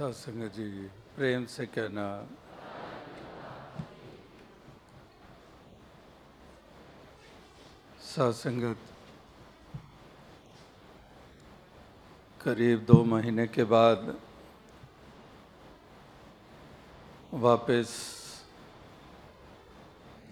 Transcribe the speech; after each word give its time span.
सत्संग 0.00 0.42
जी, 0.48 0.66
प्रेम 1.16 1.44
से 1.44 1.64
कहना। 1.66 2.04
सत्संगत 8.00 8.78
करीब 12.40 12.84
दो 12.84 13.04
महीने 13.04 13.46
के 13.46 13.64
बाद 13.64 14.16
वापस 17.34 17.92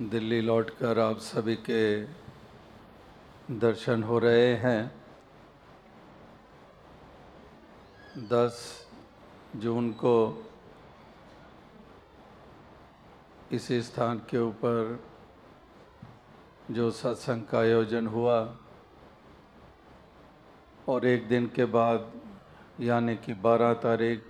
दिल्ली 0.00 0.40
लौटकर 0.40 0.98
आप 0.98 1.18
सभी 1.20 1.56
के 1.68 1.84
दर्शन 3.60 4.02
हो 4.02 4.18
रहे 4.18 4.52
हैं। 4.56 4.82
दस 8.32 8.87
जून 9.56 9.92
को 9.92 10.46
इसी 13.52 13.82
स्थान 13.82 14.18
के 14.18 14.38
ऊपर 14.38 15.04
जो 16.70 16.90
सत्संग 16.90 17.42
का 17.42 17.58
आयोजन 17.58 18.06
हुआ 18.06 18.56
और 20.88 21.06
एक 21.06 21.28
दिन 21.28 21.46
के 21.46 21.64
बाद, 21.64 22.12
यानी 22.80 23.16
कि 23.16 23.34
12 23.34 23.74
तारीख, 23.74 24.20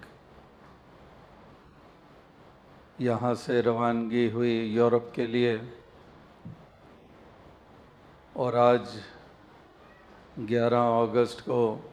यहाँ 3.01 3.35
से 3.35 3.61
रवानगी 3.61 4.31
हुई 4.31 4.65
यूरोप 4.65 5.13
के 5.15 5.27
लिए। 5.27 5.73
और 8.37 8.55
आज 8.57 8.89
11 10.39 11.03
अगस्त 11.03 11.41
को 11.41 11.91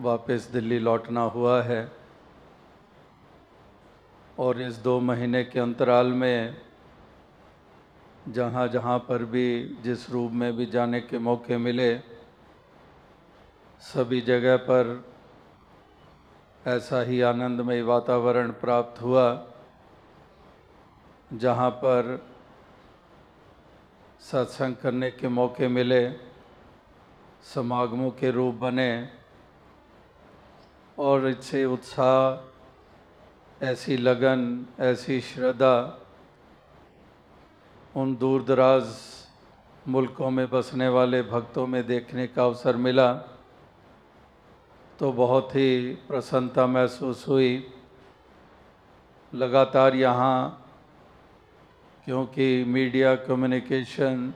वापस 0.00 0.48
दिल्ली 0.52 0.78
लौटना 0.78 1.20
हुआ 1.20 1.62
है 1.62 1.92
और 4.38 4.60
इस 4.60 4.76
दो 4.76 4.98
महीने 5.00 5.44
के 5.44 5.60
अंतराल 5.60 6.06
में 6.06 6.56
जहाँ 8.28 8.66
जहाँ 8.68 8.98
पर 8.98 9.24
भी, 9.24 9.76
जिस 9.82 10.08
रूप 10.10 10.32
में 10.32 10.56
भी 10.56 10.66
जाने 10.66 11.00
के 11.00 11.18
मौके 11.18 11.56
मिले, 11.56 11.98
सभी 13.82 14.20
जगह 14.20 14.56
पर 14.56 15.04
ऐसा 16.66 17.02
ही 17.02 17.20
आनंदमय 17.20 17.82
वातावरण 17.82 18.50
प्राप्त 18.50 19.02
हुआ, 19.02 19.46
जहाँ 21.32 21.70
पर 21.70 22.24
सत्संग 24.20 24.76
करने 24.76 25.10
के 25.10 25.28
मौके 25.28 25.68
मिले, 25.68 26.08
समागमों 27.54 28.10
के 28.10 28.30
रूप 28.30 28.54
बने 28.54 29.21
और 30.98 31.28
इससे 31.28 31.64
उत्साह, 31.64 33.64
ऐसी 33.64 33.96
लगन, 33.96 34.66
ऐसी 34.80 35.20
श्रद्धा, 35.20 35.98
उन 37.94 38.16
दूर 38.16 38.42
दराज 38.42 38.84
मुल्कों 39.88 40.30
में 40.30 40.50
बसने 40.50 40.88
वाले 40.88 41.22
भक्तों 41.22 41.66
में 41.66 41.86
देखने 41.86 42.26
का 42.26 42.44
अवसर 42.44 42.76
मिला 42.76 43.12
तो 44.98 45.12
बहुत 45.12 45.54
ही 45.54 45.94
प्रसन्नता 46.08 46.66
महसूस 46.66 47.28
हुई। 47.28 47.66
लगातार 49.32 49.94
यहाँ, 49.94 50.68
क्योंकि 52.04 52.64
मीडिया 52.64 53.14
कम्युनिकेशन 53.16 54.32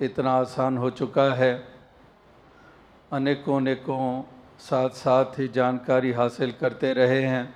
इतना 0.00 0.32
आसान 0.32 0.78
हो 0.78 0.90
चुका 0.90 1.32
है 1.34 1.68
अनेकों 3.12 3.56
अनेकों 3.56 4.22
साथ 4.62 4.90
साथ 4.90 5.38
ही 5.38 5.46
जानकारी 5.48 6.12
हासिल 6.12 6.52
करते 6.52 6.92
रहे 6.92 7.22
हैं 7.22 7.54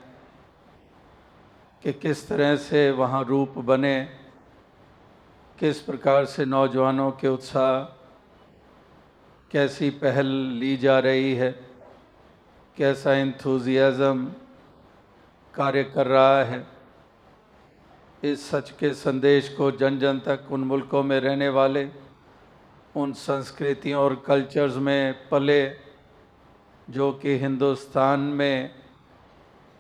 कि 1.83 1.93
किस 1.93 2.27
तरह 2.29 2.57
से 2.57 2.91
वहाँ 2.91 3.23
रूप 3.25 3.59
बने, 3.59 4.01
किस 5.59 5.81
प्रकार 5.81 6.25
से 6.25 6.45
नौजवानों 6.45 7.11
के 7.13 7.29
उत्साह, 7.29 7.79
कैसी 9.51 9.91
पहल 10.03 10.27
ली 10.59 10.77
जा 10.77 10.99
रही 10.99 11.35
है, 11.35 11.51
कैसा 12.77 13.15
इंथुजियाज़म 13.15 14.27
कार्य 15.55 15.85
कर 15.85 16.07
रहा 16.07 16.43
है। 16.45 16.67
इस 18.25 18.51
सच 18.51 18.71
के 18.71 18.95
संदेश 18.95 19.49
को 19.49 19.71
जन 19.71 19.99
जन 19.99 20.19
तक 20.19 20.49
उन 20.51 20.65
मुल्कों 20.65 21.03
में 21.03 21.19
रहने 21.21 21.49
वाले, 21.49 21.89
उन 22.97 23.13
संस्कृतियों 23.13 24.03
और 24.03 24.23
कल्चर्स 24.27 24.77
में 24.77 25.29
पले 25.29 25.86
जो 26.91 27.13
कि 27.13 27.39
हिंदुस्तान 27.39 28.21
में 28.21 28.75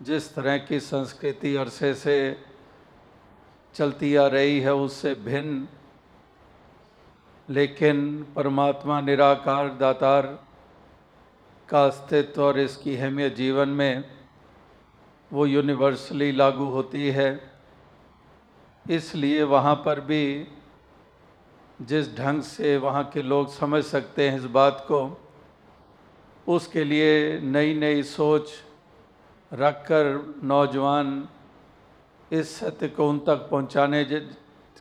जिस 0.03 0.35
तरह 0.35 0.59
की 0.59 0.81
संस्कृति 0.81 1.57
अरसे 1.57 1.95
से 1.95 2.45
चलती 3.75 4.17
आ 4.17 4.27
रही 4.27 4.61
है, 4.61 4.75
उससे 4.75 5.15
भिन्न। 5.15 5.69
लेकिन 7.49 8.27
परमात्मा 8.37 9.01
निराकार 9.01 9.69
दातार 9.69 10.27
का 11.69 11.85
अस्तित्व 11.87 12.43
और 12.43 12.59
इसकी 12.61 12.97
अहमियत 12.97 13.35
जीवन 13.37 13.69
में 13.69 14.05
वो 15.33 15.47
यूनिवर्सली 15.47 16.33
लागू 16.33 16.65
होती 16.65 17.11
है। 17.11 17.53
इसलिए 18.91 19.43
वहाँ 19.43 19.75
पर 19.75 20.01
भी 20.01 20.49
जिस 21.83 22.17
ढंग 22.17 22.43
से 22.43 22.77
वहाँ 22.77 23.05
के 23.05 23.23
लोग 23.23 23.49
समझ 23.49 23.85
सकते 23.85 24.29
हैं 24.31 24.39
इस 24.39 24.45
बात 24.45 24.85
को 24.89 25.26
उसके 26.49 26.85
लिए 26.85 27.41
नई 27.41 27.75
नई 27.75 28.03
सोच 28.03 28.51
रखकर 29.53 30.41
नौजवान 30.45 31.29
इस 32.31 32.55
सत्य 32.57 32.89
को 32.89 33.09
उन 33.09 33.19
तक 33.19 33.49
पहुँचाने 33.51 34.05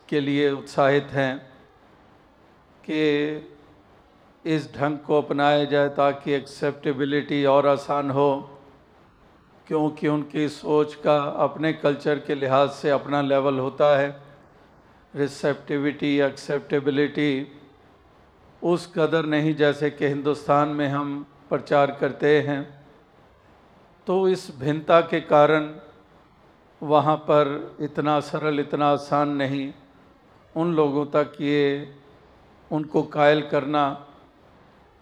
के 0.08 0.20
लिए 0.20 0.50
उत्साहित 0.50 1.08
हैं 1.12 1.38
कि 2.84 3.02
इस 4.44 4.68
ढंग 4.76 4.98
को 4.98 5.20
अपनाया 5.22 5.64
जाए 5.64 5.88
ताकि 5.88 6.32
एक्सेप्टेबिलिटी 6.32 7.44
और 7.44 7.66
आसान 7.66 8.10
हो, 8.10 8.30
क्योंकि 9.66 10.08
उनकी 10.08 10.48
सोच 10.48 10.94
का 10.94 11.18
अपने 11.18 11.72
कल्चर 11.72 12.18
के 12.18 12.34
लिहाज 12.34 12.70
से 12.70 12.90
अपना 12.90 13.22
लेवल 13.22 13.58
होता 13.58 13.96
है। 13.98 14.10
रिसेप्टिविटी 15.16 16.18
एक्सेप्टेबिलिटी 16.20 17.46
उस 18.62 18.92
कदर 18.96 19.26
नहीं 19.26 19.54
जैसे 19.54 19.90
कि 19.90 20.06
हिंदुस्तान 20.06 20.68
में 20.68 20.88
हम 20.88 21.24
प्रचार 21.50 21.90
करते 22.00 22.40
हैं 22.42 22.62
तो 24.06 24.16
इस 24.28 24.48
भिन्नता 24.58 25.00
के 25.02 25.20
कारण 25.22 25.68
वहाँ 26.82 27.16
पर 27.16 27.76
इतना 27.80 28.18
सरल, 28.20 28.60
इतना 28.60 28.88
आसान 28.88 29.28
नहीं 29.36 29.72
उन 30.54 30.74
लोगों 30.74 31.04
तक 31.06 31.32
ये 31.40 31.94
उनको 32.70 33.02
कायल 33.02 33.42
करना। 33.48 33.88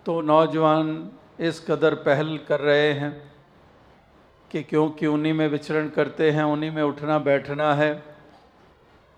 तो 0.06 0.21
नौजवान 0.22 1.10
इस 1.41 1.65
कदर 1.69 1.94
पहल 2.03 2.38
कर 2.49 2.61
रहे 2.61 2.93
हैं 2.93 3.12
कि 4.50 4.62
क्योंकि 4.62 5.06
उन्हीं 5.06 5.32
में 5.32 5.47
विचरण 5.49 5.88
करते 5.88 6.31
हैं, 6.31 6.44
उन्हीं 6.44 6.71
में 6.71 6.82
उठना, 6.82 7.19
बैठना 7.19 7.72
है, 7.75 8.03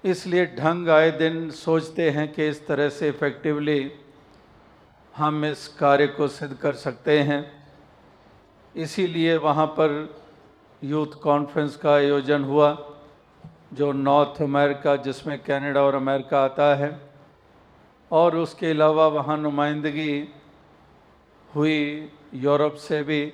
इसलिए 0.04 0.46
ढंग 0.58 0.88
आए 0.88 1.10
दिन 1.12 1.50
सोचते 1.50 2.10
हैं 2.10 2.32
कि 2.32 2.46
इस 2.48 2.66
तरह 2.66 2.88
से 2.88 3.08
इफ़ेक्टिवली 3.08 3.80
हम 5.16 5.44
इस 5.44 5.68
कार्य 5.68 6.06
को 6.06 6.28
सिद्ध 6.28 6.54
कर 6.54 6.72
सकते 6.72 7.20
हैं। 7.20 7.68
इसीलिए 8.76 9.36
वहाँ 9.36 9.66
पर 9.66 10.16
यूथ 10.84 11.06
कॉन्फ्रेंस 11.06 11.76
का 11.76 11.94
आयोजन 11.94 12.44
हुआ, 12.44 12.92
जो 13.72 13.92
नॉर्थ 13.92 14.42
अमेरिका, 14.42 14.96
जिसमें 14.96 15.38
कनाडा 15.38 15.82
और 15.82 15.94
अमेरिका 15.94 16.44
आता 16.44 16.74
है। 16.74 17.00
और 18.12 18.36
उसके 18.36 18.70
अलावा 18.70 19.06
वहाँ 19.06 19.38
नुमाइंदगी 19.38 20.28
हुई 21.54 22.10
यूरोप 22.34 22.74
से 22.74 23.02
भी। 23.02 23.32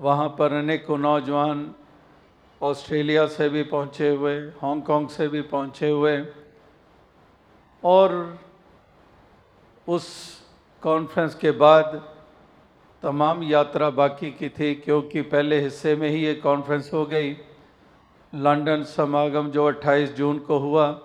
वहाँ 0.00 0.28
पर 0.28 0.52
अनेकों 0.52 0.98
नौजवान 0.98 1.74
ऑस्ट्रेलिया 2.62 3.26
से 3.26 3.48
भी 3.48 3.62
पहुँचे 3.62 4.10
हुए, 4.10 4.40
हांगकांग 4.40 5.08
से 5.08 5.28
भी 5.28 5.42
पहुँचे 5.42 5.90
हुए। 5.90 6.26
और 7.84 8.38
उस 9.88 10.43
कॉन्फ्रेंस 10.84 11.34
के 11.34 11.50
बाद 11.50 12.02
तमाम 13.02 13.42
यात्रा 13.42 13.90
बाकी 13.90 14.30
की 14.30 14.48
थी, 14.48 14.74
क्योंकि 14.74 15.22
पहले 15.22 15.60
हिस्से 15.60 15.96
में 15.96 16.08
ही 16.08 16.24
ये 16.24 16.34
कॉन्फ्रेंस 16.34 16.90
हो 16.92 17.04
गई। 17.06 17.30
लंदन 18.34 18.82
समागम 18.82 19.50
जो 19.50 19.64
28 19.64 20.14
जून 20.16 20.38
को 20.38 20.58
हुआ, 20.58 21.00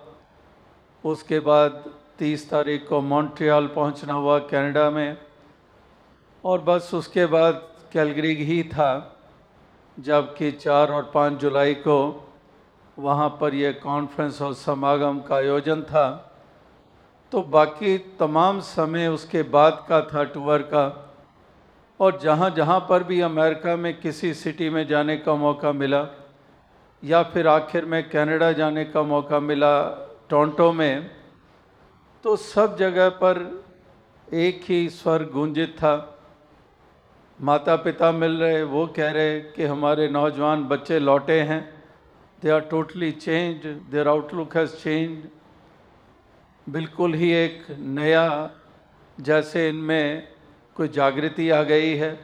उसके 1.04 1.40
बाद 1.40 1.84
30 2.18 2.50
तारीख 2.50 2.88
को 2.88 3.00
मॉन्ट्रियल 3.00 3.66
पहुँचना 3.66 4.14
हुआ 4.14 4.38
कनाडा 4.38 4.90
में, 4.90 5.16
और 6.44 6.60
बस 6.60 6.90
उसके 6.94 7.26
बाद 7.26 7.62
कैलगरी 7.92 8.34
ही 8.34 8.62
था, 8.62 9.16
जबकि 9.98 10.50
4 10.52 10.90
और 10.90 11.10
5 11.14 11.38
जुलाई 11.38 11.74
को 11.74 12.26
वहाँ 12.98 13.28
पर 13.40 13.54
यह 13.54 13.72
कॉन्फ्रेंस 13.72 14.42
और 14.42 14.54
समागम 14.54 15.20
का 15.20 15.36
आयोजन 15.36 15.82
था। 15.82 16.29
तो 17.32 17.42
बाकी 17.42 17.96
तमाम 18.20 18.60
समय 18.60 19.06
उसके 19.08 19.42
बाद 19.50 19.84
का 19.88 20.00
था, 20.02 20.24
टूर 20.24 20.62
का। 20.64 21.06
और 22.00 22.18
जहाँ 22.18 22.50
जहाँ 22.50 22.78
पर 22.88 23.02
भी 23.04 23.20
अमेरिका 23.20 23.76
में 23.76 23.92
किसी 24.00 24.32
सिटी 24.34 24.70
में 24.70 24.86
जाने 24.86 25.16
का 25.16 25.34
मौका 25.36 25.72
मिला, 25.72 26.06
या 27.02 27.22
फिर 27.24 27.46
आखिर 27.48 27.84
में 27.84 28.02
कनाडा 28.10 28.50
जाने 28.52 28.84
का 28.84 29.02
मौका 29.04 29.40
मिला 29.40 29.72
टोंटो 30.30 30.72
में 30.72 31.10
तो 32.24 32.36
सब 32.36 32.76
जगह 32.78 33.08
पर 33.22 33.38
एक 34.28 34.60
ही 34.64 34.88
स्वर 34.90 35.22
गूंजित 35.32 35.74
था। 35.78 35.94
माता 37.38 37.76
पिता 37.76 38.10
मिल 38.12 38.36
रहे, 38.36 38.62
वो 38.62 38.86
कह 38.86 39.10
रहे 39.10 39.40
कि 39.40 39.64
हमारे 39.64 40.08
नौजवान 40.08 40.64
बच्चे 40.64 40.98
लौटे 40.98 41.40
हैं। 41.42 41.62
They 42.42 42.50
are 42.50 42.60
totally 42.70 43.10
change 43.12 43.66
their 43.66 44.08
outlook 44.08 44.56
has 44.56 44.74
change 44.74 45.24
बिल्कुल 46.68 47.14
ही 47.14 47.30
एक 47.30 47.66
नया, 47.78 48.50
जैसे 49.20 49.68
इनमें 49.68 50.28
कोई 50.74 50.88
जागृति 50.88 51.50
आ 51.50 51.62
गई 51.62 51.94
है। 51.96 52.18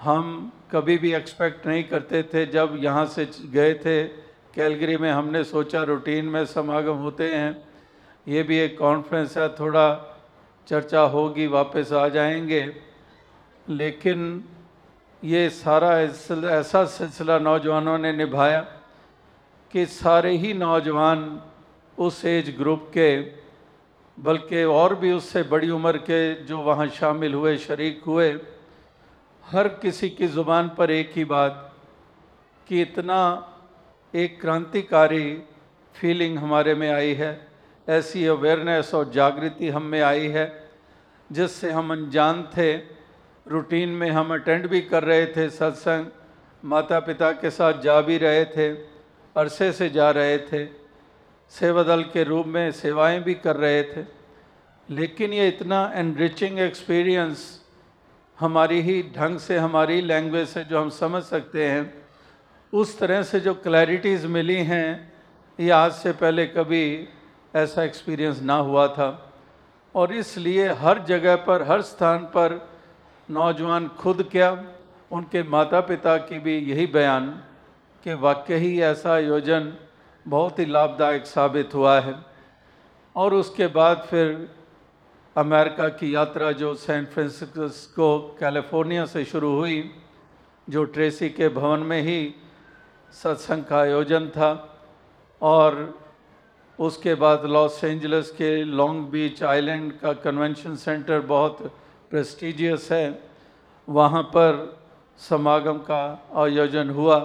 हम 0.00 0.52
कभी 0.72 0.98
भी 0.98 1.14
एक्सपेक्ट 1.14 1.66
नहीं 1.66 1.84
करते 1.84 2.22
थे, 2.22 2.46
जब 2.46 2.76
यहाँ 2.80 3.06
से 3.06 3.28
गए 3.50 3.74
थे, 3.74 4.04
कैलगरी 4.54 4.96
में 4.96 5.10
हमने 5.12 5.44
सोचा 5.44 5.82
रूटीन 5.82 6.24
में 6.24 6.44
समागम 6.46 6.96
होते 6.96 7.34
हैं। 7.34 7.68
ये 8.28 8.42
भी 8.42 8.56
एक 8.56 8.78
कॉन्फ्रेंस 8.78 9.36
है, 9.38 9.48
थोड़ा 9.48 10.16
चर्चा 10.66 11.00
होगी, 11.00 11.46
वापस 11.46 11.92
आ 11.92 12.08
जाएँगे। 12.08 12.76
लेकिन 13.68 14.44
ये 15.24 15.50
सारा 15.50 16.00
ऐसा 16.00 16.84
सिलसिला 16.84 17.38
नौजवानों 17.38 17.98
ने 17.98 18.12
निभाया 18.12 18.60
कि 19.72 19.86
सारे 19.86 20.36
ही 20.36 20.54
नौजवान 20.54 21.42
उस 21.98 22.24
एज 22.24 22.54
ग्रुप 22.58 22.86
के, 22.88 23.20
बल्कि 24.18 24.64
और 24.64 24.94
भी 24.94 25.12
उससे 25.12 25.42
बड़ी 25.42 25.70
उम्र 25.70 25.98
के 25.98 26.34
जो 26.44 26.58
वहाँ 26.58 26.86
शामिल 26.88 27.34
हुए, 27.34 27.56
शरीक 27.56 28.02
हुए, 28.06 28.30
हर 29.44 29.68
किसी 29.68 30.08
की 30.10 30.26
ज़ुबान 30.26 30.68
पर 30.68 30.90
एक 30.90 31.12
ही 31.16 31.24
बात, 31.24 31.74
कि 32.68 32.82
इतना 32.82 33.20
एक 34.14 34.40
क्रांतिकारी 34.40 35.42
फीलिंग 35.94 36.38
हमारे 36.38 36.74
में 36.74 36.90
आई 36.90 37.14
है, 37.14 37.48
ऐसी 37.88 38.26
अवेयरनेस 38.26 38.94
और 38.94 39.10
जागृति 39.10 39.68
हम 39.68 39.82
में 39.82 40.00
आई 40.02 40.28
है, 40.28 40.46
जिससे 41.32 41.70
हम 41.70 41.92
अनजान 41.92 42.42
थे 42.56 42.72
रूटीन 43.46 43.88
में 43.88 44.10
हम 44.10 44.34
अटेंड 44.34 44.66
भी 44.66 44.80
कर 44.80 45.04
रहे 45.04 45.26
थे, 45.26 45.50
सत्संग 45.50 46.06
माता 46.64 47.00
पिता 47.00 47.32
के 47.32 47.50
साथ 47.50 47.80
जा 47.80 48.00
भी 48.00 48.18
रहे 48.18 48.44
थे, 48.44 48.68
अरसे 49.36 49.72
से 49.72 49.90
जा 49.90 50.10
रहे 50.10 50.38
थे। 50.38 50.77
सेवा 51.50 51.82
दल 51.82 52.02
के 52.02 52.24
रूप 52.24 52.46
में 52.46 52.72
सेवाएँ 52.72 53.20
भी 53.20 53.34
कर 53.34 53.56
रहे 53.56 53.82
थे, 53.82 54.04
लेकिन 54.90 55.32
ये 55.32 55.48
इतना 55.48 55.92
एनरिचिंग 55.94 56.58
एक्सपीरियंस 56.58 57.64
हमारी 58.38 58.80
ही 58.80 59.02
ढंग 59.16 59.38
से, 59.38 59.58
हमारी 59.58 60.00
लैंग्वेज 60.00 60.48
से 60.48 60.64
जो 60.64 60.80
हम 60.80 60.90
समझ 60.90 61.22
सकते 61.22 61.68
हैं, 61.68 62.04
उस 62.72 62.98
तरह 62.98 63.22
से 63.22 63.40
जो 63.40 63.54
क्लैरिटीज़ 63.54 64.26
मिली 64.26 64.62
हैं, 64.62 65.12
ये 65.60 65.70
आज 65.70 65.92
से 65.92 66.12
पहले 66.12 66.46
कभी 66.46 67.08
ऐसा 67.56 67.82
एक्सपीरियंस 67.82 68.42
ना 68.42 68.54
हुआ 68.54 68.86
था। 68.88 69.32
और 69.94 70.12
इसलिए 70.12 70.68
हर 70.68 70.98
जगह 70.98 71.36
पर, 71.36 71.62
हर 71.62 71.82
स्थान 71.82 72.18
पर 72.18 72.68
नौजवान 73.30 73.88
खुद 73.88 74.28
क्या, 74.32 74.64
उनके 75.12 75.42
माता 75.42 75.80
पिता 75.80 76.16
की 76.16 76.38
भी 76.38 76.58
यही 76.58 76.86
बयान 76.86 77.30
कि 78.04 78.14
वाकई 78.14 78.78
ऐसा 78.78 79.12
आयोजन 79.12 79.72
बहुत 80.28 80.58
ही 80.58 80.64
लाभदायक 80.64 81.26
साबित 81.26 81.74
हुआ 81.74 82.00
है। 82.00 82.14
और 83.16 83.34
उसके 83.34 83.66
बाद 83.66 84.06
फिर 84.10 84.50
अमेरिका 85.36 85.88
की 85.88 86.14
यात्रा 86.14 86.52
जो 86.52 86.74
सैन 86.74 87.04
फ्रांसिस्को, 87.04 88.36
कैलिफ़ोर्निया 88.40 89.06
से 89.06 89.24
शुरू 89.24 89.54
हुई, 89.56 89.90
जो 90.70 90.84
ट्रेसी 90.84 91.28
के 91.30 91.48
भवन 91.48 91.80
में 91.80 92.02
ही 92.02 92.34
सत्संग 93.12 93.64
का 93.64 93.78
आयोजन 93.78 94.28
था 94.28 94.50
और 95.42 95.98
उसके 96.78 97.14
बाद 97.14 97.44
लॉस 97.44 97.84
एंजल्स 97.84 98.30
के 98.30 98.64
लॉन्ग 98.64 99.08
बीच 99.08 99.42
आइलैंड 99.42 99.92
का 99.98 100.12
कन्वेंशन 100.12 100.76
सेंटर 100.76 101.20
बहुत 101.20 101.72
प्रेस्टिजियस 102.10 102.88
है। 102.92 103.22
वहाँ 103.88 104.22
पर 104.22 104.78
समागम 105.18 105.78
का 105.78 106.02
आयोजन 106.36 106.90
हुआ। 106.90 107.18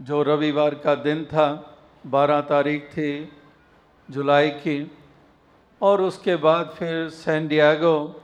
जो 0.00 0.22
रविवार 0.22 0.74
का 0.74 0.94
दिन 0.94 1.24
था 1.24 1.46
12 2.06 2.40
तारीख 2.40 2.88
थी 2.90 3.12
जुलाई 4.08 4.50
की, 4.50 4.90
और 5.80 6.00
उसके 6.02 6.36
बाद 6.36 6.74
फिर 6.78 7.08
सैन 7.08 7.48
डियागो, 7.48 8.22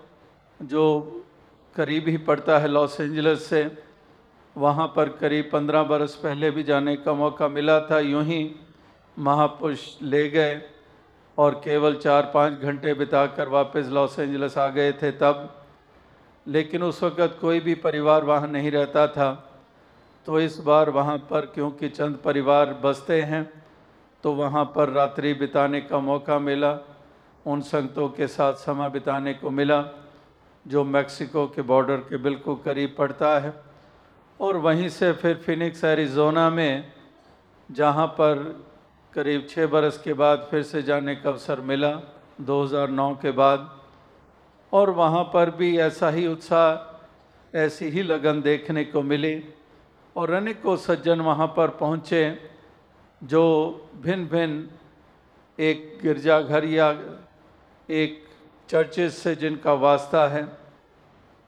जो 0.61 0.85
करीब 1.77 2.09
ही 2.09 2.17
पड़ता 2.17 2.59
है 2.59 2.69
लॉस 2.69 3.01
एंजल्स 3.01 3.45
से, 3.45 3.71
वहाँ 4.57 4.87
पर 4.97 5.09
करीब 5.09 5.51
पंद्रह 5.53 5.83
बरस 5.83 6.15
पहले 6.15 6.51
भी 6.51 6.63
जाने 6.63 6.97
का 6.97 7.13
मौका 7.13 7.49
मिला 7.49 7.81
था, 7.81 7.99
यूँ 8.01 8.25
ही 8.25 8.55
महापुरुष 9.17 9.87
ले 10.03 10.29
गए 10.29 10.61
और 11.39 11.61
केवल 11.65 11.95
चार 11.95 12.31
पाँच 12.35 12.61
घंटे 12.61 12.95
बिताकर 12.95 13.49
वापस 13.49 13.89
लॉस 13.89 14.19
एंजल्स 14.19 14.59
आ 14.59 14.69
गए 14.69 14.93
थे 14.93 15.11
तब। 15.11 15.49
लेकिन 16.47 16.83
उस 16.83 17.03
वक़्त 17.03 17.39
कोई 17.41 17.61
भी 17.61 17.75
परिवार 17.75 18.25
वहाँ 18.25 18.49
नहीं 18.49 18.71
रहता 18.71 19.07
था। 19.09 19.46
तो 20.27 20.41
इस 20.41 20.59
बार 20.59 20.91
वहाँ 20.91 21.17
पर 21.31 21.47
क्योंकि 21.47 21.89
चंद 21.89 22.17
परिवार 22.17 22.73
बसते 22.75 23.21
हैं 23.23 23.45
तो 24.25 24.33
वहाँ 24.33 24.65
पर 24.65 24.89
रात्रि 24.89 25.33
बिताने 25.35 25.81
का 25.81 25.99
मौका 25.99 26.39
मिला, 26.39 26.79
उन 27.47 27.61
संगतों 27.61 28.09
के 28.09 28.27
साथ 28.27 28.55
समय 28.55 28.91
बिताने 28.91 29.35
को 29.35 29.51
मिला, 29.51 29.83
जो 30.67 30.85
मैक्सिको 30.85 31.47
के 31.47 31.63
बॉर्डर 31.63 31.97
के 31.97 32.17
बिल्कुल 32.17 32.57
करीब 32.65 32.95
पड़ता 32.99 33.39
है। 33.39 33.53
और 34.41 34.57
वहीं 34.57 34.89
से 34.89 35.13
फिर 35.13 35.37
फिनिक्स, 35.37 35.85
एरिजोना 35.85 36.49
में, 36.51 36.93
जहाँ 37.71 38.07
पर 38.07 38.67
करीब 39.13 39.47
छः 39.51 39.67
बरस 39.67 40.01
के 40.05 40.13
बाद 40.13 40.47
फिर 40.51 40.63
से 40.63 40.83
जाने 40.83 41.15
का 41.17 41.31
अवसर 41.31 41.61
मिला 41.61 41.93
2009 42.41 43.15
के 43.23 43.31
बाद। 43.31 43.71
और 44.73 44.91
वहाँ 44.91 45.23
पर 45.25 45.51
भी 45.51 45.77
ऐसा 45.79 46.11
ही 46.11 46.27
उत्साह, 46.27 47.59
ऐसी 47.59 47.89
ही 47.89 48.03
लगन 48.03 48.43
देखने 48.43 48.85
को 48.85 49.03
मिली। 49.03 49.35
और 50.17 50.31
अनेकों 50.33 50.77
सज्जन 50.79 51.21
वहाँ 51.21 51.47
पर 51.57 51.69
पहुँचे, 51.77 52.39
जो 53.23 53.43
भिन्न 54.03 54.27
भिन्न 54.27 54.69
एक 55.59 55.99
गिरजाघर 56.03 56.65
या 56.65 56.91
एक 57.89 58.23
चर्चेस 58.69 59.19
से 59.19 59.35
जिनका 59.37 59.73
वास्ता 59.75 60.27
है 60.29 60.45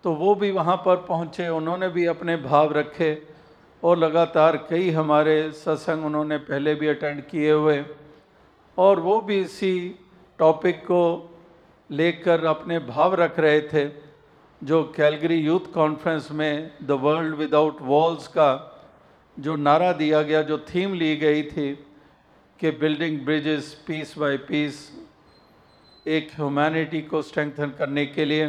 तो 0.05 0.12
वो 0.15 0.35
भी 0.35 0.50
वहाँ 0.50 0.76
पर 0.76 0.97
पहुँचे। 1.06 1.49
उन्होंने 1.49 1.89
भी 1.89 2.05
अपने 2.06 2.37
भाव 2.39 2.72
रखे 2.72 3.10
और 3.82 3.96
लगातार 3.98 4.56
कई 4.70 4.91
हमारे 4.91 5.51
सत्संग 5.53 6.05
उन्होंने 6.05 6.37
पहले 6.44 6.75
भी 6.75 6.87
अटेंड 6.87 7.22
किए 7.22 7.53
हुए 7.53 7.84
और 8.79 9.01
वो 9.01 9.20
भी 9.20 9.41
इसी 9.41 9.75
टॉपिक 10.39 10.81
को 10.82 11.03
लेकर 11.91 12.44
अपने 12.44 12.79
भाव 12.79 13.15
रख 13.15 13.39
रहे 13.39 13.60
थे। 13.63 13.84
जो 14.60 14.82
कैलगरी 14.96 15.36
यूथ 15.36 15.72
कॉन्फ्रेंस 15.74 16.29
में 16.31 16.70
द 16.82 16.91
वर्ल्ड 17.03 17.34
विदाउट 17.34 17.81
वॉल्स 17.81 18.27
का 18.29 18.50
जो 19.36 19.55
नारा 19.56 19.93
दिया 19.93 20.22
गया, 20.22 20.43
जो 20.43 20.58
थीम 20.58 20.94
ली 20.94 21.17
गई 21.17 21.43
थी 21.43 21.72
कि 22.60 22.70
building 22.70 23.20
bridges 23.24 23.72
piece 23.86 24.17
by 24.19 24.36
piece 24.48 24.81
एक 26.06 26.31
ह्यूमैनिटी 26.34 27.03
को 27.03 27.22
स्ट्रेंथन 27.22 27.74
करने 27.79 28.06
के 28.06 28.24
लिए। 28.24 28.48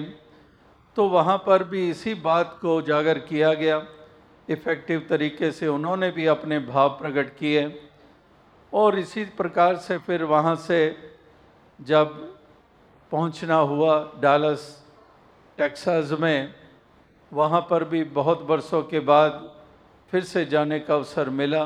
तो 0.98 1.08
वहाँ 1.10 1.38
पर 1.46 1.64
भी 1.64 1.90
इसी 1.90 2.14
बात 2.16 2.58
को 2.62 2.78
उजागर 2.78 3.20
किया 3.20 3.54
गया। 3.54 3.82
इफ़ेक्टिव 4.50 5.06
तरीके 5.10 5.52
से 5.52 5.68
उन्होंने 5.68 6.12
भी 6.12 6.26
अपने 6.26 6.60
भाव 6.60 6.90
प्रकट 7.02 7.30
किए 7.38 7.64
और 8.74 9.00
इसी 9.00 9.26
प्रकार 9.38 9.76
से 9.78 9.98
फिर 9.98 10.24
वहाँ 10.24 10.56
से 10.58 10.82
जब 11.80 12.18
पहुँचना 13.12 13.56
हुआ 13.56 13.96
डालस 14.22 14.66
टेक्सास 15.60 16.12
में, 16.20 16.54
वहाँ 17.32 17.62
पर 17.70 17.84
भी 17.86 18.04
बहुत 18.16 18.42
बरसों 18.44 18.82
के 18.84 19.00
बाद 19.02 19.32
फिर 20.14 20.24
से 20.24 20.46
जाने 20.46 20.80
का 20.80 20.94
अवसर 20.96 21.30
मिला। 21.32 21.66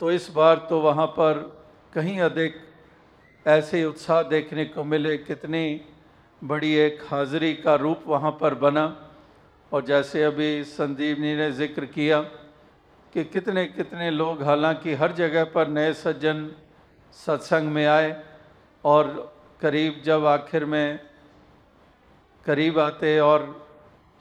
तो 0.00 0.10
इस 0.12 0.30
बार 0.30 0.66
तो 0.70 0.80
वहाँ 0.80 1.06
पर 1.18 1.38
कहीं 1.94 2.18
अधिक 2.20 2.56
ऐसे 3.46 3.84
उत्साह 3.84 4.22
देखने 4.24 4.64
को 4.66 4.84
मिले 4.84 5.16
कितनी 5.18 5.80
बड़ी 6.42 6.72
एक 6.76 7.00
हाज़िरी 7.10 7.52
का 7.54 7.74
रूप 7.76 8.04
वहाँ 8.06 8.30
पर 8.40 8.54
बना। 8.56 8.84
और 9.72 9.84
जैसे 9.84 10.22
अभी 10.24 10.64
संदीपनी 10.64 11.34
ने 11.36 11.50
ज़िक्र 11.52 11.86
किया 11.86 12.20
कि 13.12 13.24
कितने 13.24 13.64
कितने 13.66 14.10
लोग 14.10 14.42
हालाँकि 14.42 14.94
हर 14.94 15.12
जगह 15.12 15.44
पर 15.54 15.68
नए 15.68 15.92
सज्जन 15.94 16.50
सत्संग 17.16 17.68
में 17.68 17.86
आए 17.86 18.10
और 18.84 19.08
करीब 19.62 20.00
जब 20.04 20.24
आखिर 20.26 20.64
में 20.64 20.98
करीब 22.46 22.78
आते 22.78 23.18
और 23.20 23.42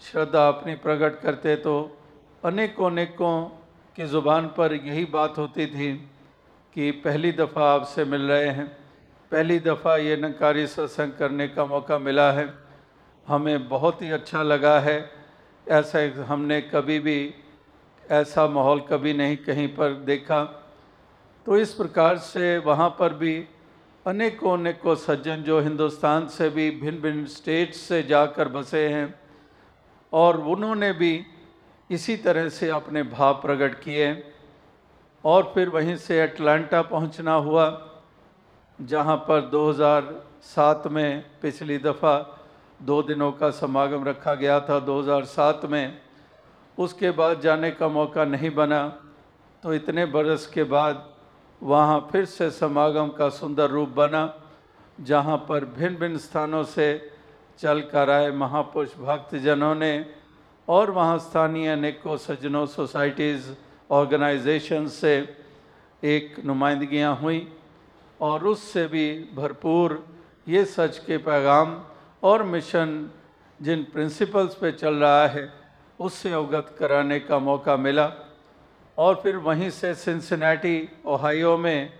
श्रद्धा 0.01 0.47
अपनी 0.47 0.75
प्रकट 0.75 1.19
करते 1.21 1.55
तो 1.55 1.73
अनेकों 2.45 2.89
अनेकों 2.91 3.33
की 3.97 4.05
ज़ुबान 4.05 4.47
पर 4.47 4.73
यही 4.75 5.05
बात 5.05 5.37
होती 5.37 5.65
थी 5.67 5.91
कि 6.75 6.91
पहली 7.03 7.31
दफ़ा 7.31 7.73
आपसे 7.73 8.05
मिल 8.05 8.21
रहे 8.21 8.49
हैं। 8.49 8.67
पहली 9.31 9.59
दफ़ा 9.59 9.95
ये 9.97 10.15
नकारी 10.17 10.65
सत्संग 10.67 11.11
करने 11.11 11.47
का 11.47 11.65
मौका 11.65 11.97
मिला 11.99 12.31
है। 12.31 12.47
हमें 13.27 13.67
बहुत 13.69 14.01
ही 14.01 14.09
अच्छा 14.11 14.43
लगा 14.43 14.79
है। 14.79 14.97
ऐसा 15.67 15.99
हमने 16.25 16.61
कभी 16.61 16.99
भी 16.99 17.19
ऐसा 18.03 18.47
माहौल 18.47 18.79
कभी 18.81 19.13
नहीं 19.13 19.37
कहीं 19.37 19.67
पर 19.75 19.93
देखा। 20.05 20.43
तो 21.45 21.57
इस 21.57 21.73
प्रकार 21.73 22.17
से 22.17 22.57
वहाँ 22.57 22.89
पर 22.99 23.13
भी 23.13 23.35
अनेकों 24.09 24.53
अनेकों 24.57 24.93
सज्जन 24.95 25.41
जो 25.43 25.59
हिंदुस्तान 25.59 26.27
से 26.27 26.49
भी 26.49 26.69
भिन्न 26.71 27.01
भिन्न 27.01 27.25
स्टेट 27.25 27.73
से 27.73 28.01
जाकर 28.03 28.47
बसे 28.47 28.87
हैं 28.89 29.13
और 30.13 30.39
उन्होंने 30.47 30.91
भी 30.93 31.11
इसी 31.89 32.15
तरह 32.17 32.49
से 32.49 32.69
अपने 32.69 33.03
भाव 33.03 33.33
प्रकट 33.41 33.79
किए। 33.79 34.07
और 35.23 35.51
फिर 35.53 35.69
वहीं 35.69 35.95
से 35.97 36.19
अटलांटा 36.21 36.81
पहुँचना 36.81 37.33
हुआ, 37.33 37.65
जहाँ 38.79 39.17
पर 39.27 39.41
2007 39.49 40.87
में 40.87 41.25
पिछली 41.41 41.77
दफ़ा 41.77 42.15
दो 42.81 43.01
दिनों 43.03 43.31
का 43.31 43.49
समागम 43.51 44.03
रखा 44.05 44.33
गया 44.35 44.59
था 44.59 44.79
2007 44.79 45.65
में। 45.65 46.01
उसके 46.77 47.11
बाद 47.11 47.41
जाने 47.41 47.71
का 47.71 47.87
मौका 47.89 48.25
नहीं 48.25 48.49
बना 48.55 48.81
तो 49.63 49.73
इतने 49.73 50.05
बरस 50.07 50.47
के 50.47 50.63
बाद 50.65 51.07
वहाँ 51.61 52.07
फिर 52.11 52.25
से 52.25 52.49
समागम 52.51 53.07
का 53.17 53.29
सुंदर 53.29 53.69
रूप 53.69 53.89
बना, 53.89 54.33
जहाँ 54.97 55.37
पर 55.49 55.65
भिन्न 55.67 55.95
भिन्न 55.95 56.17
स्थानों 56.17 56.63
से 56.63 56.87
चल 57.59 57.81
कर 57.91 58.09
आए 58.09 58.29
महापुरुष 58.31 58.95
भक्तजनों 58.97 59.73
ने 59.75 60.05
और 60.67 60.91
वहाँ 60.91 61.17
स्थानीय 61.19 61.67
अनेकों 61.67 62.15
सज्जनों, 62.17 62.65
सोसाइटीज़ 62.65 63.51
ऑर्गेनाइजेशन 63.91 64.87
से 64.87 65.13
एक 66.03 66.35
नुमाइंदगियाँ 66.45 67.15
हुई 67.15 67.47
और 68.21 68.45
उससे 68.47 68.85
भी 68.87 69.07
भरपूर 69.35 70.03
ये 70.47 70.63
सच 70.65 70.97
के 70.97 71.17
पैगाम 71.17 71.79
और 72.23 72.43
मिशन 72.43 73.09
जिन 73.59 73.83
प्रिंसिपल्स 73.93 74.55
पे 74.55 74.71
चल 74.71 74.95
रहा 74.95 75.27
है, 75.27 75.51
उससे 75.99 76.31
अवगत 76.31 76.75
कराने 76.79 77.19
का 77.19 77.39
मौका 77.39 77.75
मिला। 77.77 78.11
और 78.99 79.15
फिर 79.23 79.35
वहीं 79.37 79.69
से 79.71 79.93
सिंसिनेटी, 79.95 80.89
ओहायो 81.05 81.57
में, 81.57 81.93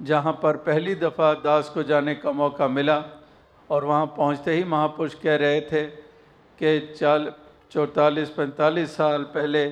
जहाँ 0.00 0.32
पर 0.42 0.56
पहली 0.58 0.94
दफ़ा 0.96 1.32
दास 1.44 1.68
को 1.68 1.82
जाने 1.82 2.14
का 2.14 2.32
मौका 2.32 2.68
मिला 2.68 3.02
और 3.70 3.84
वहाँ 3.84 4.06
पहुँचते 4.16 4.52
ही 4.52 4.64
महापुरुष 4.64 5.14
कह 5.14 5.36
रहे 5.36 5.60
थे 5.62 5.82
कि 6.58 6.94
चाल, 6.96 7.32
चौतालीस, 7.72 8.28
पैंतालीस 8.30 8.96
साल 8.96 9.22
पहले 9.34 9.66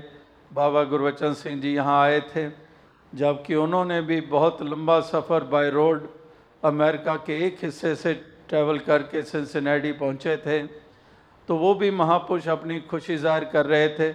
बाबा 0.50 0.82
गुरबचन 0.84 1.32
सिंह 1.34 1.60
जी 1.60 1.72
यहाँ 1.74 2.02
आए 2.02 2.20
थे, 2.28 2.48
जबकि 3.12 3.54
उन्होंने 3.54 4.00
भी 4.02 4.20
बहुत 4.28 4.62
लंबा 4.62 5.00
सफ़र 5.02 5.44
बाय 5.48 5.70
रोड 5.70 6.08
अमेरिका 6.62 7.14
के 7.24 7.38
एक 7.46 7.56
हिस्से 7.62 7.94
से 7.96 8.12
ट्रैवल 8.48 8.78
करके 8.84 9.22
सिंसिनेटी 9.22 9.92
पहुँचे 9.94 10.36
थे। 10.36 10.62
तो 11.48 11.56
वो 11.56 11.74
भी 11.74 11.90
महापुरुष 11.92 12.48
अपनी 12.50 12.80
खुशी 12.90 13.16
ज़ाहिर 13.16 13.44
कर 13.52 13.66
रहे 13.66 13.88
थे 13.88 14.12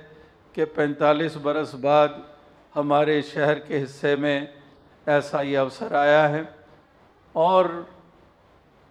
कि 0.56 0.66
45 0.78 1.38
बरस 1.44 1.74
बाद 1.82 2.22
हमारे 2.76 3.22
शहर 3.22 3.60
के 3.60 3.78
हिस्से 3.78 4.16
में 4.16 4.54
ऐसा 5.08 5.40
ही 5.40 5.56
अवसर 5.56 5.96
आया 5.96 6.28
है। 6.28 6.56
और 7.36 7.88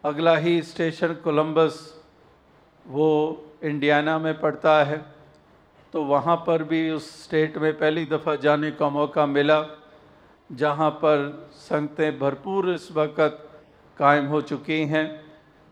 अगला 0.05 0.37
ही 0.37 0.63
स्टेशन 0.63 1.15
कोलंबस, 1.15 2.05
वो 2.87 3.45
इंडियाना 3.63 4.19
में 4.19 4.41
पड़ता 4.41 4.85
है। 4.85 5.05
तो 5.93 6.05
वहाँ 6.05 6.37
पर 6.37 6.63
भी 6.63 6.91
उस 6.91 7.25
स्टेट 7.25 7.59
में 7.59 7.79
पहली 7.79 8.05
दफ़ा 8.07 8.35
जाने 8.37 8.71
का 8.71 8.89
मौका 8.89 9.27
मिला, 9.27 9.65
जहाँ 10.53 10.91
पर 10.91 11.51
संगतें 11.55 12.19
भरपूर 12.19 12.75
इस 12.75 12.93
वक्त 12.93 13.51
कायम 13.99 14.27
हो 14.27 14.41
चुकी 14.41 14.81
हैं। 14.87 15.25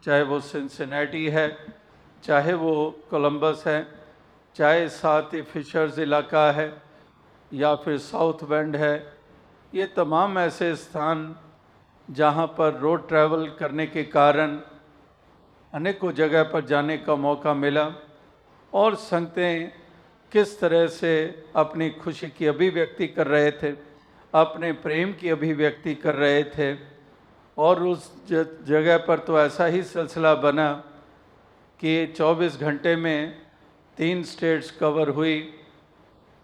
चाहे 0.02 0.22
वो 0.22 0.40
सिंसिनेटी 0.40 1.26
है, 1.26 1.56
चाहे 2.24 2.54
वो 2.54 3.00
कोलंबस 3.10 3.64
है, 3.66 3.86
चाहे 4.56 4.88
साथ 4.88 5.22
ही 5.22 5.42
फिशर्स 5.42 5.98
इलाका 5.98 6.50
है 6.52 6.89
या 7.52 7.74
फिर 7.74 7.98
साउथ 7.98 8.42
वेंड 8.42 8.76
है, 8.76 9.12
ये 9.74 9.86
तमाम 9.86 10.38
ऐसे 10.38 10.74
स्थान 10.76 11.34
जहाँ 12.08 12.46
पर 12.58 12.78
रोड 12.80 13.08
ट्रैवल 13.08 13.46
करने 13.58 13.86
के 13.86 14.02
कारण 14.04 14.58
अनेकों 15.72 16.12
जगह 16.12 16.42
पर 16.42 16.64
जाने 16.66 16.96
का 16.98 17.14
मौका 17.16 17.54
मिला 17.54 17.90
और 18.72 18.94
संगतें 18.94 19.72
किस 20.32 20.58
तरह 20.60 20.86
से 20.86 21.12
अपनी 21.56 21.90
खुशी 21.90 22.28
की 22.28 22.46
अभिव्यक्ति 22.46 23.06
कर 23.08 23.26
रहे 23.26 23.50
थे, 23.52 23.70
अपने 24.34 24.72
प्रेम 24.72 25.12
की 25.12 25.28
अभिव्यक्ति 25.28 25.94
कर 25.94 26.14
रहे 26.14 26.42
थे 26.44 26.74
और 27.58 27.82
उस 27.82 28.12
जगह 28.30 28.98
पर 28.98 29.18
तो 29.18 29.38
ऐसा 29.40 29.66
ही 29.66 29.82
सिलसिला 29.82 30.34
बना 30.34 30.72
कि 31.80 32.14
24 32.18 32.60
घंटे 32.60 32.94
में 32.96 33.38
तीन 33.96 34.22
स्टेट्स 34.22 34.70
कवर 34.70 35.08
हुई। 35.08 35.38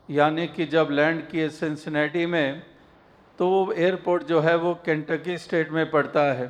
यानी 0.08 0.46
कि 0.46 0.66
जब 0.66 0.88
लैंड 0.90 1.26
किए 1.28 1.48
सिंसिनेटी 1.48 2.26
में 2.26 2.62
तो 3.38 3.48
वो 3.48 3.72
एयरपोर्ट 3.72 4.24
जो 4.24 4.40
है 4.40 4.54
वो 4.56 4.74
केंटकी 4.84 5.36
स्टेट 5.38 5.70
में 5.72 5.90
पड़ता 5.90 6.22
है। 6.32 6.46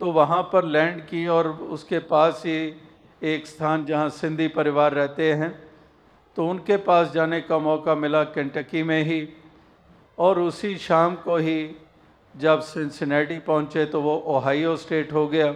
तो 0.00 0.10
वहाँ 0.12 0.42
पर 0.52 0.64
लैंड 0.64 1.00
की 1.02 1.26
और 1.26 1.48
उसके 1.48 1.98
पास 2.08 2.42
ही 2.46 2.74
एक 3.24 3.46
स्थान 3.46 3.84
जहाँ 3.84 4.08
सिंधी 4.10 4.48
परिवार 4.48 4.92
रहते 4.92 5.32
हैं 5.32 5.50
तो 6.36 6.48
उनके 6.48 6.76
पास 6.78 7.12
जाने 7.12 7.40
का 7.40 7.58
मौका 7.58 7.94
मिला 7.94 8.22
केंटकी 8.24 8.82
में 8.82 9.02
ही। 9.02 9.28
और 10.18 10.38
उसी 10.40 10.76
शाम 10.78 11.14
को 11.14 11.36
ही 11.36 11.70
जब 12.34 12.60
सिंसिनेटी 12.62 13.38
पहुँचे 13.38 13.84
तो 13.86 14.00
वो 14.02 14.16
ओहायो 14.26 14.76
स्टेट 14.76 15.12
हो 15.12 15.26
गया। 15.28 15.54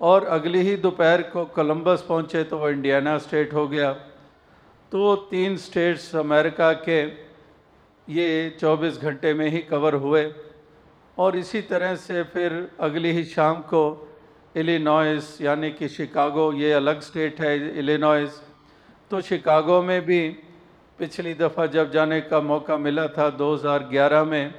और 0.00 0.24
अगली 0.26 0.60
ही 0.60 0.76
दोपहर 0.76 1.22
को 1.22 1.44
कोलंबस 1.46 2.04
पहुँचे 2.08 2.42
तो 2.44 2.58
वो 2.58 2.68
इंडियाना 2.70 3.16
स्टेट 3.18 3.54
हो 3.54 3.66
गया। 3.68 3.94
तो 4.92 5.14
तीन 5.30 5.56
स्टेट्स 5.56 6.14
अमेरिका 6.16 6.72
के 6.86 7.02
ये 8.08 8.56
24 8.60 8.98
घंटे 9.02 9.32
में 9.34 9.48
ही 9.50 9.58
कवर 9.58 9.94
हुए। 9.94 10.24
और 11.18 11.36
इसी 11.36 11.62
तरह 11.62 11.94
से 11.96 12.22
फिर 12.22 12.52
अगली 12.80 13.10
ही 13.12 13.24
शाम 13.24 13.60
को 13.66 13.82
इलिनॉइस 14.56 15.40
यानी 15.40 15.70
कि 15.70 15.88
शिकागो, 15.88 16.52
ये 16.52 16.72
अलग 16.72 17.00
स्टेट 17.00 17.40
है 17.40 17.78
इलिनॉइस 17.78 18.40
तो 19.10 19.20
शिकागो 19.20 19.82
में 19.82 20.00
भी 20.06 20.28
पिछली 20.98 21.34
दफ़ा 21.34 21.66
जब 21.66 21.90
जाने 21.92 22.20
का 22.20 22.40
मौका 22.40 22.76
मिला 22.76 23.06
था 23.08 23.28
2011 23.36 24.24
में, 24.24 24.54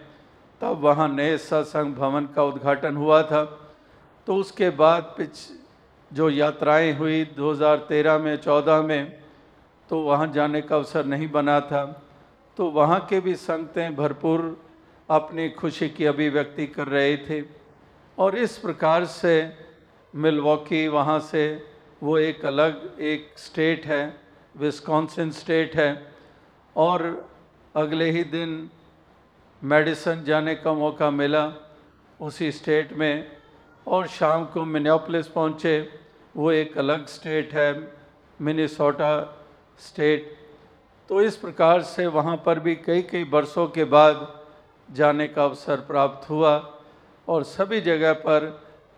तब 0.62 0.80
वहाँ 0.82 1.08
नए 1.10 1.38
सत्संग 1.38 1.96
भवन 1.96 2.26
का 2.36 2.44
उद्घाटन 2.44 2.96
हुआ 2.96 3.22
था। 3.24 3.44
तो 4.28 4.36
उसके 4.36 4.70
बाद 4.70 5.04
पिछ 5.18 5.32
जो 6.12 6.30
यात्राएँ 6.30 6.94
हुई 6.94 7.24
2013 7.38 8.18
में 8.18 8.36
14 8.38 8.82
में 8.82 9.27
तो 9.90 10.02
वहाँ 10.02 10.28
जाने 10.28 10.62
का 10.62 10.76
अवसर 10.76 11.06
नहीं 11.06 11.32
बना 11.32 11.60
था। 11.62 12.04
तो 12.58 12.70
वहाँ 12.70 13.00
के 13.10 13.20
भी 13.20 13.36
संगतें 13.36 13.96
भरपूर 13.96 14.66
अपनी 15.10 15.50
खुशी 15.50 15.90
की 15.90 16.06
अभिव्यक्ति 16.06 16.68
कर 16.68 16.88
रहे 16.88 17.18
थे। 17.18 17.44
और 18.18 18.38
इस 18.38 18.58
प्रकार 18.58 19.06
से 19.06 19.54
मिलवॉकी 20.16 20.88
वहाँ 20.88 21.20
से 21.20 21.70
वो 22.04 22.18
एक 22.18 22.46
अलग 22.46 22.98
एक 23.00 23.34
स्टेट 23.38 23.86
है, 23.86 24.20
विस्कॉन्सिन 24.58 25.32
स्टेट 25.32 25.76
है। 25.76 26.12
और 26.76 27.30
अगले 27.76 28.12
ही 28.12 28.24
दिन 28.24 28.70
मेडिसन 29.64 30.24
जाने 30.24 30.56
का 30.56 30.74
मौका 30.74 31.10
मिला 31.12 31.52
उसी 32.22 32.52
स्टेट 32.52 32.94
में 32.94 33.32
और 33.88 34.08
शाम 34.08 34.46
को 34.46 34.66
मिनियोपलिस 34.66 35.28
पहुँचे। 35.28 35.90
वो 36.36 36.52
एक 36.52 36.78
अलग 36.78 37.06
स्टेट 37.08 37.54
है, 37.54 37.92
मिनीसोटा 38.42 39.37
स्टेट 39.80 40.36
तो 41.10 41.22
इस 41.22 41.36
प्रकार 41.36 41.82
से 41.82 42.06
वहाँ 42.08 42.36
पर 42.46 42.60
भी 42.60 42.76
कई 42.76 43.02
कई 43.02 43.24
वर्षों 43.24 43.68
के 43.68 43.84
बाद 43.84 44.28
जाने 44.90 45.28
का 45.28 45.44
अवसर 45.44 45.80
प्राप्त 45.82 46.30
हुआ 46.30 46.56
और 47.28 47.44
सभी 47.44 47.82
जगह 47.82 48.14
पर 48.14 48.46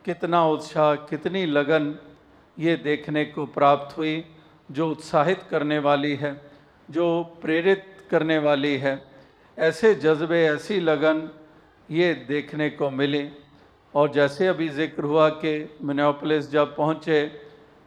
कितना 0.05 0.45
उत्साह, 0.45 0.93
कितनी 0.95 1.45
लगन 1.45 1.95
ये 2.57 2.75
देखने 2.75 3.24
को 3.25 3.45
प्राप्त 3.45 3.98
हुई, 3.98 4.24
जो 4.69 4.89
उत्साहित 4.91 5.43
करने 5.50 5.79
वाली 5.79 6.15
है, 6.15 6.33
जो 6.89 7.24
प्रेरित 7.41 7.86
करने 8.12 8.38
वाली 8.38 8.75
है, 8.77 9.01
ऐसे 9.57 9.93
जज्बे, 9.95 10.43
ऐसी 10.45 10.79
लगन 10.79 11.29
ये 11.89 12.13
देखने 12.27 12.69
को 12.69 12.89
मिली। 12.89 13.29
और 13.93 14.12
जैसे 14.12 14.48
अभी 14.48 14.69
ज़िक्र 14.69 15.03
हुआ 15.03 15.29
कि 15.29 15.77
मिनोपलिस 15.83 16.50
जब 16.51 16.75
पहुँचे, 16.75 17.19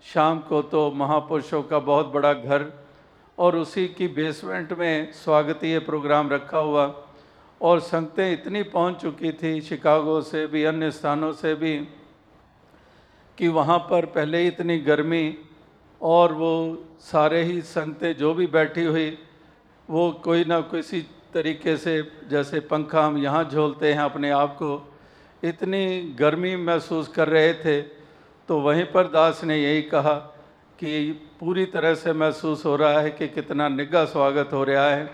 शाम 0.04 0.38
को 0.38 0.62
तो 0.62 0.90
महापुरुषों 0.92 1.62
का 1.62 1.78
बहुत 1.80 2.06
बड़ा 2.06 2.32
घर 2.34 2.81
और 3.38 3.56
उसी 3.56 3.88
की 3.88 4.08
बेसमेंट 4.08 4.72
में 4.72 5.12
स्वागतीय 5.12 5.78
प्रोग्राम 5.78 6.30
रखा 6.30 6.58
हुआ। 6.58 7.04
और 7.60 7.80
संगतें 7.80 8.32
इतनी 8.32 8.62
पहुँच 8.62 8.96
चुकी 8.96 9.32
थी 9.32 9.60
शिकागो 9.60 10.20
से 10.20 10.46
भी, 10.46 10.64
अन्य 10.64 10.90
स्थानों 10.90 11.32
से 11.32 11.54
भी, 11.54 11.78
कि 13.38 13.48
वहाँ 13.48 13.78
पर 13.78 14.06
पहले 14.06 14.38
ही 14.38 14.46
इतनी 14.46 14.78
गर्मी 14.78 15.38
और 16.02 16.32
वो 16.32 16.84
सारे 17.00 17.42
ही 17.42 17.62
संगतें 17.62 18.16
जो 18.16 18.34
भी 18.34 18.46
बैठी 18.46 18.84
हुई, 18.84 19.18
वो 19.90 20.10
कोई 20.12 20.44
ना 20.44 20.60
किसी 20.60 21.00
तरीके 21.34 21.76
से, 21.76 22.12
जैसे 22.28 22.60
पंखा 22.60 23.06
हम 23.06 23.18
यहाँ 23.18 23.44
झोलते 23.44 23.92
हैं 23.92 24.00
अपने 24.00 24.30
आप 24.30 24.54
को, 24.54 24.92
इतनी 25.44 26.16
गर्मी 26.18 26.56
महसूस 26.56 27.08
कर 27.08 27.28
रहे 27.28 27.54
थे। 27.54 27.82
तो 28.48 28.60
वहीं 28.60 28.84
पर 28.84 29.06
दास 29.06 29.44
ने 29.44 29.62
यही 29.62 29.82
कहा 29.82 30.31
कि 30.82 31.12
पूरी 31.40 31.64
तरह 31.66 31.94
से 31.94 32.12
महसूस 32.12 32.64
हो 32.66 32.76
रहा 32.76 33.00
है 33.00 33.10
कि 33.10 33.28
कितना 33.28 33.68
निग्गा 33.68 34.04
स्वागत 34.04 34.52
हो 34.52 34.64
रहा 34.64 34.88
है 34.90 35.04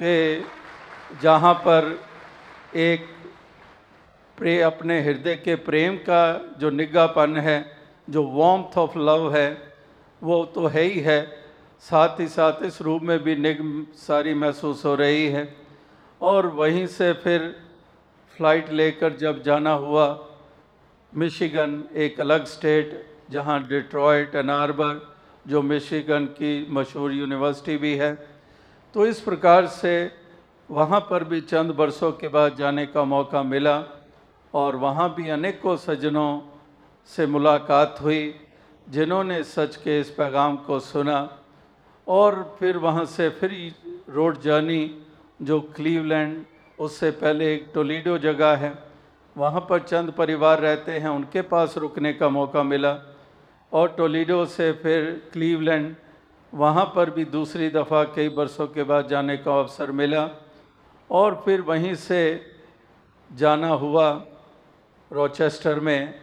कि 0.00 0.44
जहाँ 1.22 1.54
पर 1.54 2.00
एक 2.74 3.06
प्रे, 4.38 4.60
अपने 4.60 5.00
हृदय 5.02 5.34
के 5.36 5.54
प्रेम 5.54 5.96
का 5.96 6.54
जो 6.58 6.70
निगाहपन 6.70 7.36
है, 7.36 7.76
जो 8.10 8.22
वॉम्थ 8.22 8.78
ऑफ़ 8.78 8.98
लव 8.98 9.36
है, 9.36 9.72
वो 10.22 10.44
तो 10.44 10.66
है 10.66 10.82
ही 10.82 11.00
है। 11.00 11.20
साथ 11.80 12.20
ही 12.20 12.28
साथ 12.28 12.64
इस 12.64 12.82
रूप 12.82 13.02
में 13.02 13.18
भी 13.22 13.36
निग 13.36 13.86
सारी 13.94 14.34
महसूस 14.34 14.84
हो 14.84 14.94
रही 14.94 15.26
है। 15.26 15.56
और 16.22 16.46
वहीं 16.46 16.86
से 16.86 17.12
फिर 17.12 17.60
फ़्लाइट 18.36 18.72
लेकर 18.72 19.16
जब 19.16 19.42
जाना 19.42 19.72
हुआ 19.72 20.08
मिशिगन 21.16 21.84
एक 21.96 22.20
अलग 22.20 22.44
स्टेट 22.44 23.07
जहाँ 23.30 23.62
डिट्रॉयट, 23.68 24.34
एन 24.34 24.50
आर्बर, 24.50 25.00
जो 25.46 25.62
मिशिगन 25.62 26.24
की 26.36 26.66
मशहूर 26.70 27.12
यूनिवर्सिटी 27.12 27.76
भी 27.76 27.94
है। 27.96 28.14
तो 28.94 29.06
इस 29.06 29.20
प्रकार 29.20 29.66
से 29.66 29.94
वहाँ 30.68 31.00
पर 31.00 31.24
भी 31.24 31.40
चंद 31.40 31.70
बरसों 31.70 32.12
के 32.12 32.28
बाद 32.28 32.56
जाने 32.56 32.86
का 32.86 33.04
मौका 33.04 33.42
मिला 33.42 33.82
और 34.54 34.76
वहाँ 34.76 35.14
भी 35.14 35.28
अनेकों 35.30 35.76
सज्जनों 35.76 36.40
से 37.10 37.26
मुलाकात 37.26 37.98
हुई, 38.02 38.34
जिन्होंने 38.86 39.42
सच 39.44 39.76
के 39.76 39.98
इस 40.00 40.10
पैगाम 40.10 40.56
को 40.66 40.78
सुना 40.80 41.18
और 42.06 42.56
फिर 42.58 42.76
वहाँ 42.76 43.04
से 43.06 43.28
फिर 43.30 43.52
रोड 44.08 44.40
जर्नी 44.40 45.04
जो 45.42 45.60
क्लीवलैंड, 45.76 46.44
उससे 46.78 47.10
पहले 47.10 47.54
एक 47.54 47.70
टोलीडो 47.74 48.16
जगह 48.18 48.56
है, 48.56 48.72
वहाँ 49.36 49.60
पर 49.60 49.78
चंद 49.80 50.10
परिवार 50.10 50.60
रहते 50.60 50.92
हैं, 50.92 51.08
उनके 51.08 51.42
पास 51.42 51.76
रुकने 51.78 52.12
का 52.12 52.28
मौका 52.28 52.62
मिला 52.62 52.92
और 53.72 53.88
टोलीडो 53.88 54.44
से 54.46 54.72
फिर 54.72 55.10
क्लीवलैंड। 55.32 55.94
वहाँ 56.52 56.84
पर 56.94 57.10
भी 57.10 57.24
दूसरी 57.24 57.68
दफ़ा 57.70 58.02
कई 58.14 58.28
बरसों 58.28 58.66
के 58.66 58.82
बाद 58.82 59.08
जाने 59.08 59.36
का 59.36 59.58
अवसर 59.58 59.90
मिला 59.92 60.28
और 61.10 61.42
फिर 61.44 61.60
वहीं 61.60 61.94
से 61.94 62.20
जाना 63.30 63.68
हुआ 63.68 64.10
रोचेस्टर 65.10 65.80
में, 65.80 66.14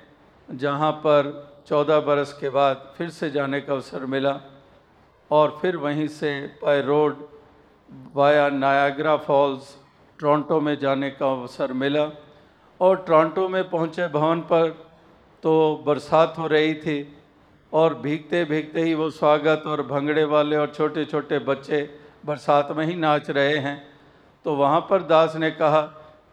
जहाँ 0.50 0.92
पर 1.06 1.32
चौदह 1.68 2.00
बरस 2.00 2.34
के 2.34 2.50
बाद 2.50 2.94
फिर 2.98 3.10
से 3.10 3.30
जाने 3.32 3.62
का 3.62 3.74
अवसर 3.74 4.06
मिला 4.06 4.40
और 5.32 5.58
फिर 5.62 5.78
वहीं 5.78 6.08
से 6.08 6.32
by 6.64 6.82
road 6.82 7.28
via 8.14 8.48
Niagara 8.50 9.16
Falls, 9.18 9.75
Toronto 10.20 10.60
में 10.62 10.78
जाने 10.80 11.10
का 11.12 11.32
अवसर 11.32 11.74
मिला 11.74 12.10
और 12.80 12.96
टोरंटो 13.08 13.48
में 13.50 13.70
पहुँचे 13.70 14.08
भवन 14.08 14.42
पर 14.42 14.70
तो 15.44 15.84
बरसात 15.86 16.38
हो 16.38 16.48
रही 16.48 16.74
थी 16.75 16.98
और 17.75 17.94
भीगते 17.94 18.44
भीगते 18.46 18.82
ही 18.82 18.94
वो 18.94 19.10
स्वागत 19.12 19.63
और 19.67 19.82
भंगड़े 19.82 20.24
वाले 20.24 20.55
और 20.55 20.72
छोटे 20.75 21.03
छोटे 21.05 21.39
बच्चे 21.39 21.79
बरसात 22.25 22.72
में 22.72 22.86
ही 22.86 22.94
नाच 22.96 23.29
रहे 23.29 23.58
हैं। 23.58 23.75
तो 24.46 24.53
वहाँ 24.55 24.79
पर 24.82 25.01
दास 25.03 25.36
ने 25.36 25.50
कहा 25.51 25.82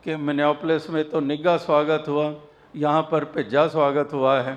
कि 0.04 0.16
मिनियोपलिस 0.18 0.88
में 0.90 1.08
तो 1.10 1.20
निग्गा 1.20 1.56
स्वागत 1.56 2.04
हुआ, 2.08 2.34
यहाँ 2.76 3.02
पर 3.02 3.24
पिज्जा 3.24 3.66
स्वागत 3.68 4.12
हुआ 4.12 4.38
है। 4.40 4.56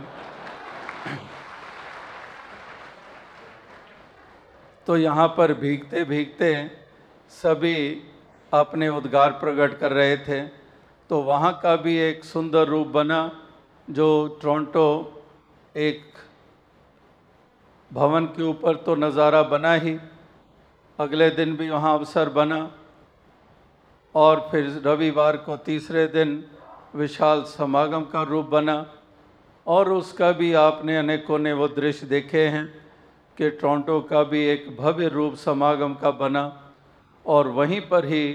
तो 4.87 4.97
यहाँ 4.97 5.27
पर 5.27 5.53
भीगते 5.53 6.03
भीगते 6.03 6.51
सभी 7.31 7.77
अपने 8.51 8.89
उद्गार 8.89 9.31
प्रकट 9.41 9.77
कर 9.79 9.91
रहे 9.91 10.17
थे। 10.19 10.41
तो 11.09 11.21
वहाँ 11.23 11.53
का 11.63 11.75
भी 11.77 11.97
एक 11.99 12.23
सुंदर 12.25 12.67
रूप 12.67 12.87
बना, 12.89 13.31
जो 13.87 14.39
टोरंटो 14.41 14.87
एक 15.75 16.13
भवन 17.95 18.25
के 18.27 18.43
ऊपर 18.43 18.75
तो 18.77 18.95
नज़ारा 18.95 19.41
बना 19.45 19.73
ही। 19.75 19.97
अगले 20.99 21.29
दिन 21.31 21.55
भी 21.55 21.69
वहाँ 21.69 21.93
अवसर 21.93 22.29
बना। 22.29 22.59
और 24.15 24.47
फिर 24.51 24.81
रविवार 24.85 25.37
को 25.37 25.57
तीसरे 25.59 26.05
दिन 26.07 26.43
विशाल 26.95 27.43
समागम 27.49 28.03
का 28.11 28.23
रूप 28.23 28.45
बना। 28.45 28.85
और 29.67 29.91
उसका 29.91 30.31
भी 30.31 30.53
आपने 30.55 30.97
अनेकों 30.97 31.39
ने 31.39 31.53
वो 31.53 31.67
दृश्य 31.69 32.07
देखे 32.07 32.45
हैं 32.47 32.65
कि 33.37 33.49
टोरंटो 33.53 33.99
का 34.01 34.23
भी 34.23 34.43
एक 34.45 34.67
भव्य 34.77 35.07
रूप 35.07 35.35
समागम 35.37 35.93
का 35.93 36.11
बना। 36.13 36.43
और 37.25 37.47
वहीं 37.49 37.81
पर 37.81 38.05
ही 38.05 38.25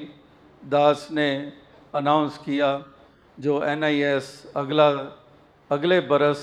दास 0.62 1.08
ने 1.12 1.30
अनाउंस 1.94 2.38
किया 2.38 2.72
जो 3.40 3.62
एनआईएस 3.64 4.52
अगला, 4.56 4.90
अगले 5.70 6.00
बरस 6.02 6.42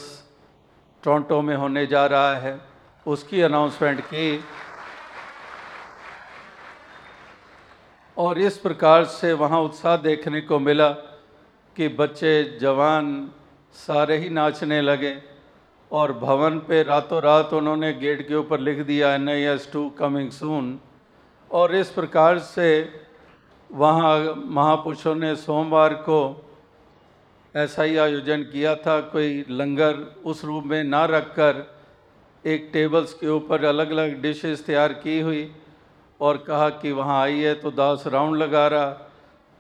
टोरंटो 1.03 1.41
में 1.41 1.55
होने 1.55 1.85
जा 1.87 2.05
रहा 2.05 2.35
है। 2.35 2.76
उसकी 3.07 3.41
अनाउंसमेंट 3.41 4.01
की। 4.03 4.43
और 8.17 8.39
इस 8.39 8.57
प्रकार 8.57 9.03
से 9.05 9.31
वहाँ 9.35 9.59
उत्साह 9.61 9.95
देखने 9.97 10.41
को 10.41 10.59
मिला 10.59 10.89
कि 11.75 11.87
बच्चे 11.95 12.31
जवान 12.61 13.29
सारे 13.75 14.17
ही 14.17 14.29
नाचने 14.29 14.81
लगे 14.81 15.15
और 15.91 16.13
भवन 16.19 16.57
पे 16.59 16.81
रातों 16.83 17.21
रात 17.21 17.53
उन्होंने 17.53 17.91
गेट 17.93 18.27
के 18.27 18.35
ऊपर 18.35 18.59
लिख 18.59 18.79
दिया 18.85 19.13
N 19.13 19.29
I 19.29 19.41
S 19.51 19.69
two 19.73 19.89
coming 19.99 20.31
soon 20.31 20.79
और 21.51 21.75
इस 21.75 21.89
प्रकार 21.89 22.39
से 22.39 22.67
वहाँ 23.69 24.43
महापुरुषों 24.49 25.15
ने 25.15 25.35
सोमवार 25.35 25.93
को 26.09 26.19
ऐसा 27.55 27.83
ही 27.83 27.97
आयोजन 27.97 28.43
किया 28.43 28.75
था, 28.75 28.99
कोई 29.01 29.45
लंगर 29.49 29.93
उस 30.25 30.43
रूप 30.45 30.63
में 30.63 30.83
ना 30.83 31.05
रखकर 31.05 31.65
एक 32.45 32.69
टेबल्स 32.73 33.13
के 33.13 33.27
ऊपर 33.29 33.63
अलग 33.65 33.91
अलग 33.91 34.21
डिशेस 34.21 34.65
तैयार 34.65 34.93
की 34.95 35.19
हुई 35.19 35.49
और 36.19 36.37
कहा 36.37 36.69
कि 36.71 36.91
वहाँ 36.91 37.21
आइए 37.21 37.53
तो 37.55 37.71
दास 37.71 38.03
राउंड 38.07 38.37
लगा 38.37 38.67
रहा। 38.67 38.89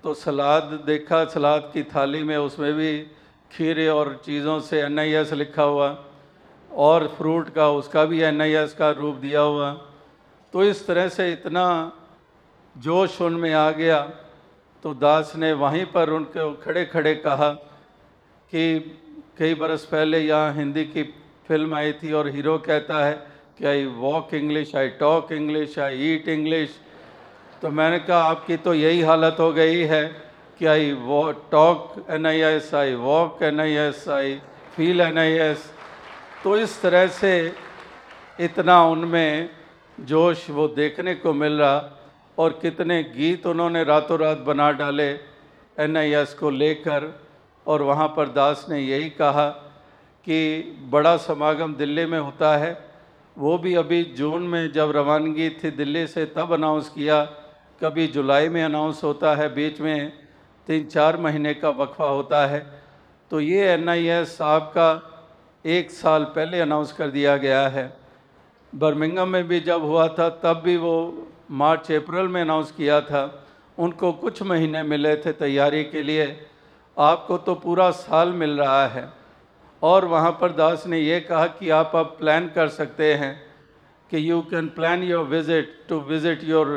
तो 0.03 0.13
सलाद 0.13 0.63
देखा, 0.85 1.23
सलाद 1.25 1.69
की 1.73 1.83
थाली 1.85 2.23
में 2.23 2.37
उसमें 2.37 2.73
भी 2.73 2.99
खीरे 3.51 3.87
और 3.87 4.21
चीज़ों 4.25 4.59
से 4.59 4.81
एनआईएस 4.81 5.33
लिखा 5.33 5.63
हुआ 5.63 5.89
और 6.71 7.07
फ्रूट 7.17 7.49
का, 7.49 7.69
उसका 7.69 8.05
भी 8.05 8.21
एनआईएस 8.21 8.73
का 8.73 8.89
रूप 8.91 9.15
दिया 9.17 9.41
हुआ। 9.41 9.71
तो 10.53 10.63
इस 10.63 10.85
तरह 10.87 11.07
से 11.09 11.31
इतना 11.31 11.65
जोश 12.75 13.21
उनमें 13.21 13.53
आ 13.53 13.69
गया। 13.71 14.01
तो 14.83 14.93
दास 14.93 15.33
ने 15.35 15.51
वहीं 15.53 15.85
पर 15.85 16.09
उनके 16.09 16.53
खड़े 16.55 16.85
खड़े 16.85 17.15
कहा 17.17 17.51
कि 18.53 18.79
कई 19.37 19.53
बरस 19.55 19.85
पहले 19.85 20.19
यहाँ 20.19 20.53
हिंदी 20.53 20.83
की 20.85 21.03
फ़िल्म 21.47 21.75
आई 21.75 21.91
थी 21.93 22.11
और 22.13 22.29
हीरो 22.29 22.57
कहता 22.67 23.05
है 23.05 23.13
कि 23.57 23.65
I 23.65 23.85
walk 23.97 24.33
English 24.33 24.75
I 24.75 24.89
talk 24.99 25.31
English 25.31 25.77
I 25.79 26.13
eat 26.13 26.27
English 26.29 26.79
तो 27.61 27.69
मैंने 27.69 27.99
कहा, 27.99 28.19
आपकी 28.19 28.57
तो 28.57 28.73
यही 28.73 29.01
हालत 29.01 29.37
हो 29.39 29.51
गई 29.53 29.83
है 29.85 30.03
कि 30.59 30.65
I 30.65 30.91
talk 31.51 32.05
N 32.09 32.25
I 32.25 32.39
S 32.41 32.73
I 32.75 32.93
walk 32.95 33.43
N 33.43 33.59
I 33.59 33.73
S 33.77 34.07
I 34.09 34.35
feel 34.75 35.01
N 35.01 35.17
I 35.17 35.31
S 35.41 35.69
तो 36.43 36.57
इस 36.57 36.81
तरह 36.81 37.07
से 37.19 37.31
इतना 38.39 38.81
उनमें 38.85 39.49
जोश 39.97 40.49
वो 40.49 40.67
देखने 40.67 41.15
को 41.15 41.33
मिल 41.33 41.53
रहा 41.53 41.77
और 42.37 42.59
कितने 42.61 43.01
गीत 43.15 43.45
उन्होंने 43.47 43.83
रातों 43.83 44.19
रात 44.19 44.37
बना 44.47 44.71
डाले 44.71 45.09
एन 45.77 45.97
आई 45.97 46.11
एस 46.13 46.33
को 46.33 46.49
लेकर 46.49 47.13
और 47.65 47.81
वहाँ 47.81 48.07
पर 48.07 48.27
दास 48.29 48.65
ने 48.69 48.79
यही 48.79 49.09
कहा 49.09 49.47
कि 50.29 50.61
बड़ा 50.89 51.17
समागम 51.17 51.75
दिल्ली 51.75 52.05
में 52.05 52.19
होता 52.19 52.57
है। 52.57 52.89
वो 53.37 53.57
भी 53.57 53.75
अभी 53.75 54.03
जून 54.03 54.43
में 54.43 54.71
जब 54.71 54.91
रवानगी 54.95 55.49
थी 55.49 55.71
दिल्ली 55.71 56.07
से, 56.07 56.25
तब 56.25 56.53
अनाउंस 56.53 56.89
किया। 56.89 57.23
कभी 57.83 58.07
जुलाई 58.07 58.49
में 58.49 58.63
अनाउंस 58.63 59.03
होता 59.03 59.35
है, 59.35 59.53
बीच 59.53 59.81
में 59.81 60.11
तीन 60.67 60.85
चार 60.85 61.17
महीने 61.17 61.53
का 61.53 61.69
वक्फा 61.69 62.05
होता 62.05 62.45
है। 62.47 62.81
तो 63.31 63.39
ये 63.39 63.67
एन 63.67 63.89
आई 63.89 64.05
एस 64.05 64.41
आपका 64.41 64.89
एक 65.65 65.91
साल 65.91 66.23
पहले 66.23 66.59
अनाउंस 66.59 66.91
कर 66.91 67.07
दिया 67.07 67.37
गया 67.37 67.67
है। 67.67 67.97
बर्मिंगम 68.75 69.27
में 69.27 69.47
भी 69.47 69.59
जब 69.59 69.81
हुआ 69.81 70.07
था, 70.07 70.29
तब 70.29 70.61
भी 70.65 70.77
वो 70.77 71.27
मार्च, 71.51 71.91
अप्रैल 71.91 72.27
में 72.27 72.41
अनाउंस 72.41 72.71
किया 72.71 73.01
था। 73.01 73.47
उनको 73.79 74.11
कुछ 74.11 74.43
महीने 74.43 74.83
मिले 74.83 75.15
थे 75.15 75.31
तैयारी 75.31 75.83
के 75.83 76.03
लिए। 76.03 76.47
आपको 76.97 77.37
तो 77.37 77.55
पूरा 77.55 77.91
साल 77.91 78.29
मिल 78.29 78.49
रहा 78.49 78.87
है। 78.87 79.16
और 79.81 80.05
वहाँ 80.05 80.31
पर 80.41 80.51
दास 80.51 80.85
ने 80.87 80.99
यह 80.99 81.19
कहा 81.29 81.45
कि 81.47 81.69
आप 81.69 81.91
अब 81.95 82.15
प्लान 82.19 82.47
कर 82.55 82.67
सकते 82.69 83.13
हैं 83.13 83.33
कि 84.11 84.29
you 84.29 84.41
can 84.41 84.67
plan 84.75 85.03
your 85.03 85.25
visit 85.25 85.75
to 85.89 85.99
visit 85.99 86.43
your 86.43 86.69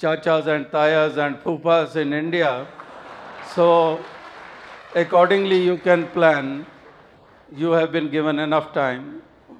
chachas 0.00 0.48
and 0.48 0.64
tayas 0.66 1.18
and 1.18 1.36
phuphas 1.36 1.96
in 1.98 2.14
India 2.14 2.50
so 3.54 3.68
accordingly 4.96 5.62
you 5.66 5.76
can 5.84 6.02
plan 6.14 6.64
you 7.54 7.72
have 7.74 7.86
been 7.90 8.08
given 8.08 8.40
enough 8.40 8.70
time 8.74 9.04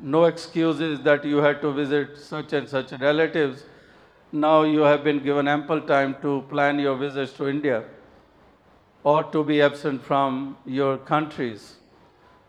no 0.04 0.26
excuse 0.28 0.82
is 0.82 1.00
that 1.00 1.26
you 1.26 1.40
have 1.40 1.52
to 1.62 1.70
visit 1.72 2.16
such 2.22 2.54
and 2.54 2.66
such 2.66 2.92
relative 3.02 3.56
now 4.32 4.64
you 4.64 4.84
have 4.84 4.98
been 5.02 5.20
given 5.24 5.48
ample 5.48 5.80
time 5.88 6.12
to 6.22 6.38
plan 6.50 6.80
your 6.80 6.96
visit 6.96 7.36
to 7.38 7.48
India 7.48 7.82
और 9.04 9.30
to 9.32 9.42
be 9.44 9.58
absent 9.60 10.00
from 10.02 10.54
your 10.68 11.04
countries 11.08 11.75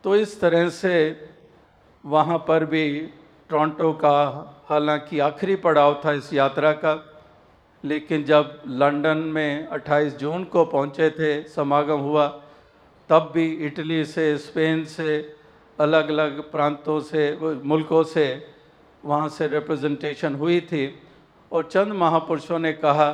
तो 0.07 0.15
इस 0.15 0.39
तरह 0.39 0.69
से 0.69 0.95
वहाँ 2.03 2.37
पर 2.47 2.65
भी 2.65 2.99
Toronto 3.49 3.91
का 3.93 4.19
हालाँकि 4.69 5.19
आखिरी 5.19 5.55
पड़ाव 5.55 5.99
था 6.05 6.11
इस 6.11 6.31
यात्रा 6.33 6.71
का, 6.71 6.93
लेकिन 7.83 8.23
जब 8.23 8.61
लंदन 8.67 9.17
में 9.17 9.67
28 9.67 10.15
जून 10.17 10.43
को 10.43 10.63
पहुँचे 10.65 11.09
थे, 11.09 11.43
समागम 11.43 11.99
हुआ, 11.99 12.27
तब 13.09 13.31
भी 13.33 13.47
इटली 13.67 14.05
से, 14.05 14.37
स्पेन 14.37 14.85
से 14.85 15.17
अलग 15.79 16.09
अलग 16.09 16.39
प्रांतों 16.51 16.99
से, 16.99 17.37
मुल्कों 17.41 18.03
से 18.03 18.47
वहाँ 19.03 19.29
से 19.29 19.47
रिप्रेजेंटेशन 19.47 20.35
हुई 20.35 20.61
थी। 20.61 20.87
और 21.51 21.69
चंद 21.71 21.93
महापुरुषों 21.93 22.59
ने 22.59 22.73
कहा 22.73 23.11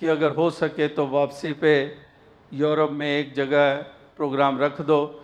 कि 0.00 0.06
अगर 0.06 0.30
हो 0.30 0.48
सके 0.52 0.88
तो 0.88 1.06
वापसी 1.08 1.52
पे 1.52 1.74
यूरोप 2.52 2.90
में 2.90 3.08
एक 3.08 3.34
जगह 3.34 3.74
प्रोग्राम 4.16 4.60
रख 4.60 4.80
दो। 4.80 5.20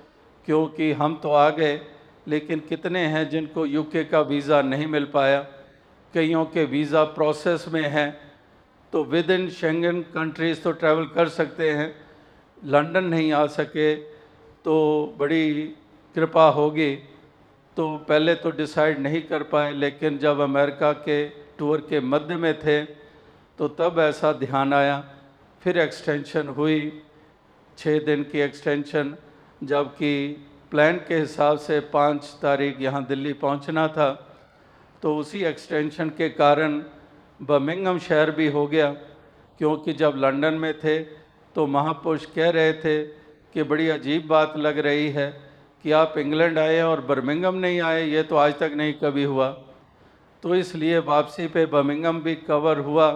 क्योंकि 0.51 0.91
हम 0.93 1.15
तो 1.23 1.31
आ 1.31 1.49
गए, 1.51 1.75
लेकिन 2.29 2.61
कितने 2.69 3.01
हैं 3.07 3.29
जिनको 3.31 3.67
यूके 3.67 4.03
का 4.05 4.21
वीज़ा 4.23 4.61
नहीं 4.63 4.87
मिल 4.87 5.05
पाया? 5.13 5.41
कईयों 6.15 6.45
के 6.47 6.65
वीज़ा 6.65 7.03
प्रोसेस 7.15 7.67
में 7.69 7.87
हैं। 7.89 8.11
तो 8.93 9.03
विद 9.05 9.31
इन 9.31 9.49
शेंगन 9.51 10.01
कंट्रीज़ 10.15 10.61
तो 10.61 10.73
ट्रैवल 10.73 11.07
कर 11.07 11.29
सकते 11.29 11.71
हैं। 11.71 11.95
लंदन 12.63 13.05
नहीं 13.05 13.31
आ 13.33 13.47
सके 13.49 13.95
तो 14.65 14.75
बड़ी 15.19 15.47
कृपा 16.15 16.49
होगी। 16.51 16.95
तो 17.77 17.97
पहले 18.09 18.35
तो 18.35 18.51
डिसाइड 18.53 18.99
नहीं 18.99 19.23
कर 19.23 19.43
पाए, 19.47 19.73
लेकिन 19.73 20.19
जब 20.19 20.41
अमेरिका 20.41 20.93
के 21.07 21.25
टूर 21.59 21.87
के 21.91 22.01
मध्य 22.03 22.37
में 22.37 22.55
थे 22.59 22.83
तो 23.59 23.69
तब 23.71 23.99
ऐसा 24.01 24.33
ध्यान 24.35 24.75
आया। 24.75 25.03
फिर 25.63 25.79
एक्सटेंशन 25.79 26.49
हुई। 26.51 27.03
छः 27.79 28.05
दिन 28.05 28.23
की 28.25 28.41
एक्सटेंशन 28.43 29.17
जबकि 29.63 30.13
प्लान 30.71 30.97
के 31.09 31.17
हिसाब 31.17 31.59
से 31.59 31.79
पाँच 31.93 32.25
तारीख 32.43 32.81
यहाँ 32.81 33.05
दिल्ली 33.05 33.33
पहुँचना 33.33 33.87
था 33.89 34.11
तो 35.03 35.17
उसी 35.17 35.43
एक्सटेंशन 35.45 36.09
के 36.09 36.29
कारण 36.31 36.83
बर्मिंगम 37.41 37.99
शहर 37.99 38.31
भी 38.31 38.49
हो 38.49 38.67
गया। 38.67 38.91
क्योंकि 39.61 39.93
जब 39.93 40.15
लंदन 40.17 40.55
में 40.55 40.73
थे 40.79 40.99
तो 41.55 41.67
महापुरुष 41.67 42.25
कह 42.27 42.51
रहे 42.51 42.73
थे 42.73 43.03
कि 43.55 43.63
बड़ी 43.63 43.89
अजीब 43.89 44.27
बात 44.27 44.57
लग 44.57 44.79
रही 44.79 45.09
है 45.11 45.29
कि 45.85 45.93
आप 45.93 46.15
इंग्लैंड 46.19 46.59
आए 46.59 46.81
और 46.83 47.01
बर्मिंगम 47.01 47.55
नहीं 47.55 47.81
आए, 47.81 48.05
ये 48.05 48.23
तो 48.23 48.37
आज 48.37 48.59
तक 48.59 48.73
नहीं 48.77 48.93
कभी 48.95 49.25
हुआ। 49.25 49.49
तो 50.43 50.55
इसलिए 50.55 50.99
वापसी 50.99 51.47
पे 51.47 51.65
बर्मिंगम 51.67 52.21
भी 52.21 52.35
कवर 52.35 52.79
हुआ 52.79 53.09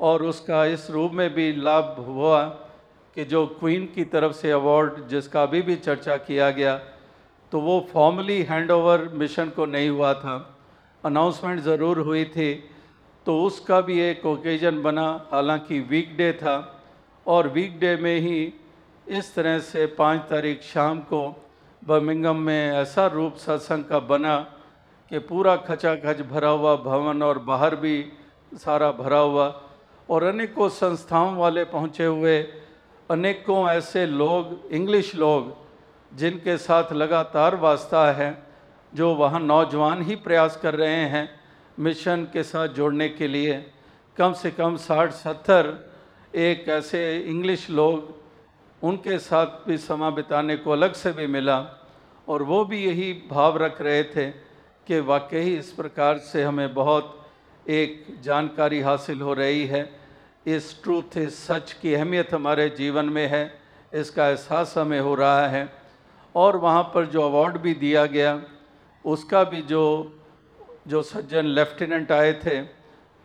और 0.00 0.22
उसका 0.22 0.64
इस 0.66 0.90
रूप 0.90 1.12
में 1.12 1.32
भी 1.34 1.52
लाभ 1.52 1.96
हुआ। 2.08 2.42
कि 3.16 3.24
जो 3.24 3.46
क्वीन 3.58 3.84
की 3.94 4.04
तरफ़ 4.06 4.32
से 4.32 4.50
अवार्ड 4.52 5.06
जिसका 5.08 5.42
अभी 5.42 5.60
भी 5.62 5.76
चर्चा 5.78 6.16
किया 6.18 6.50
गया 6.50 6.76
तो 7.52 7.60
वो 7.60 7.78
फॉर्मली 7.92 8.42
हैंड 8.42 8.70
ओवर 8.70 9.08
मिशन 9.14 9.48
को 9.56 9.66
नहीं 9.66 9.88
हुआ 9.88 10.12
था। 10.14 10.34
अनाउंसमेंट 11.04 11.60
ज़रूर 11.60 11.98
हुई 11.98 12.24
थी 12.26 12.52
तो 13.26 13.38
उसका 13.42 13.80
भी 13.80 13.98
एक 14.00 14.26
ओकेजन 14.26 14.82
बना, 14.82 15.06
हालाँकि 15.32 15.78
वीकडे 15.82 16.32
था, 16.32 16.56
और 17.26 17.48
वीकडे 17.48 17.94
में 17.96 18.18
ही 18.20 18.52
इस 19.08 19.34
तरह 19.34 19.58
से 19.60 19.86
पाँच 19.96 20.20
तारीख 20.30 20.62
शाम 20.64 20.98
को 21.08 21.22
बर्मिंगम 21.82 22.36
में 22.36 22.72
ऐसा 22.72 23.06
रूप 23.06 23.36
सत्संग 23.36 23.84
का 23.84 23.98
बना 24.04 24.36
कि 25.10 25.18
पूरा 25.24 25.56
खचाखच 25.64 26.20
भरा 26.30 26.48
हुआ 26.50 26.76
भवन 26.84 27.22
और 27.22 27.38
बाहर 27.38 27.76
भी 27.76 27.96
सारा 28.54 28.90
भरा 28.92 29.18
हुआ, 29.20 29.48
और 30.08 30.22
अनेकों 30.24 30.68
संस्थाओं 30.68 31.34
वाले 31.36 31.64
पहुँचे 31.66 32.04
हुए 32.04 32.40
अनेकों 33.10 33.68
ऐसे 33.68 34.06
लोग 34.06 34.72
इंग्लिश 34.72 35.14
लोग, 35.14 35.54
जिनके 36.16 36.56
साथ 36.56 36.92
लगातार 36.92 37.56
वास्ता 37.56 38.12
है, 38.12 38.46
जो 38.94 39.14
वहाँ 39.14 39.40
नौजवान 39.40 40.02
ही 40.02 40.14
प्रयास 40.16 40.56
कर 40.56 40.74
रहे 40.74 41.04
हैं 41.06 41.28
मिशन 41.78 42.26
के 42.32 42.42
साथ 42.42 42.68
जोड़ने 42.68 43.08
के 43.08 43.28
लिए। 43.28 43.72
कम 44.16 44.32
से 44.32 44.50
कम 44.50 44.76
साठ, 44.76 45.12
सत्तर 45.12 45.92
एक 46.34 46.68
ऐसे 46.68 47.18
इंग्लिश 47.18 47.70
लोग, 47.70 48.14
उनके 48.82 49.18
साथ 49.18 49.46
भी 49.68 49.78
समा 49.78 50.10
बिताने 50.10 50.56
को 50.56 50.70
अलग 50.70 50.92
से 50.92 51.12
भी 51.12 51.26
मिला 51.26 51.58
और 52.28 52.42
वो 52.42 52.64
भी 52.64 52.84
यही 52.84 53.12
भाव 53.30 53.56
रख 53.56 53.80
रहे 53.82 54.02
थे 54.04 54.30
कि 54.86 55.00
वाकई 55.00 55.54
इस 55.56 55.70
प्रकार 55.72 56.18
से 56.18 56.42
हमें 56.42 56.74
बहुत 56.74 57.26
एक 57.68 58.06
जानकारी 58.22 58.80
हासिल 58.80 59.20
हो 59.20 59.34
रही 59.34 59.66
है। 59.66 60.05
इस 60.46 60.82
ट्रूथ 60.82 61.16
इस 61.16 61.46
सच 61.46 61.72
की 61.72 61.94
अहमियत 61.94 62.34
हमारे 62.34 62.68
जीवन 62.68 63.04
में 63.04 63.26
है, 63.26 63.60
इसका 63.94 64.28
एहसास 64.28 64.74
हमें 64.78 65.00
हो 65.00 65.14
रहा 65.14 65.48
है। 65.48 65.72
और 66.34 66.56
वहाँ 66.56 66.82
पर 66.82 67.06
जो 67.06 67.22
अवार्ड 67.22 67.56
भी 67.56 67.74
दिया 67.74 68.06
गया, 68.06 68.42
उसका 69.04 69.44
भी 69.44 69.62
जो 69.62 70.12
जो 70.88 71.02
सज्जन 71.02 71.46
लेफ्टिनेंट 71.46 72.12
आए 72.12 72.32
थे, 72.32 72.62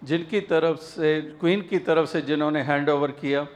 जिनकी 0.04 0.42
तरफ़ 0.42 0.78
से, 0.78 1.22
क्वीन 1.22 1.62
की 1.62 1.80
तरफ़ 1.80 2.10
से 2.10 2.22
जिन्होंने 2.22 2.62
हैंड 2.62 2.90
ओवर 2.90 3.12
किया, 3.12 3.48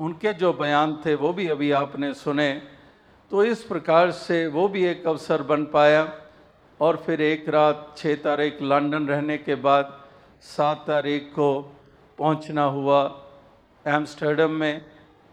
उनके 0.00 0.32
जो 0.32 0.52
बयान 0.52 1.02
थे, 1.06 1.14
वो 1.14 1.32
भी 1.32 1.48
अभी 1.48 1.70
आपने 1.70 2.14
सुने। 2.14 2.62
तो 3.30 3.44
इस 3.44 3.62
प्रकार 3.62 4.10
से 4.10 4.46
वो 4.46 4.68
भी 4.68 4.84
एक 4.84 5.06
अवसर 5.06 5.42
बन 5.42 5.64
पाया। 5.64 6.20
और 6.80 6.96
फिर 6.96 7.20
एक 7.20 7.48
रात 7.48 7.94
छः 7.96 8.14
तारीख 8.16 8.58
लंदन 8.62 9.06
रहने 9.08 9.38
के 9.38 9.54
बाद 9.54 10.04
सात 10.42 10.84
तारीख 10.86 11.22
को 11.22 11.73
पहुँचना 12.18 12.64
हुआ 12.66 13.00
एम्स्टर्डम 13.84 14.50
में, 14.50 14.84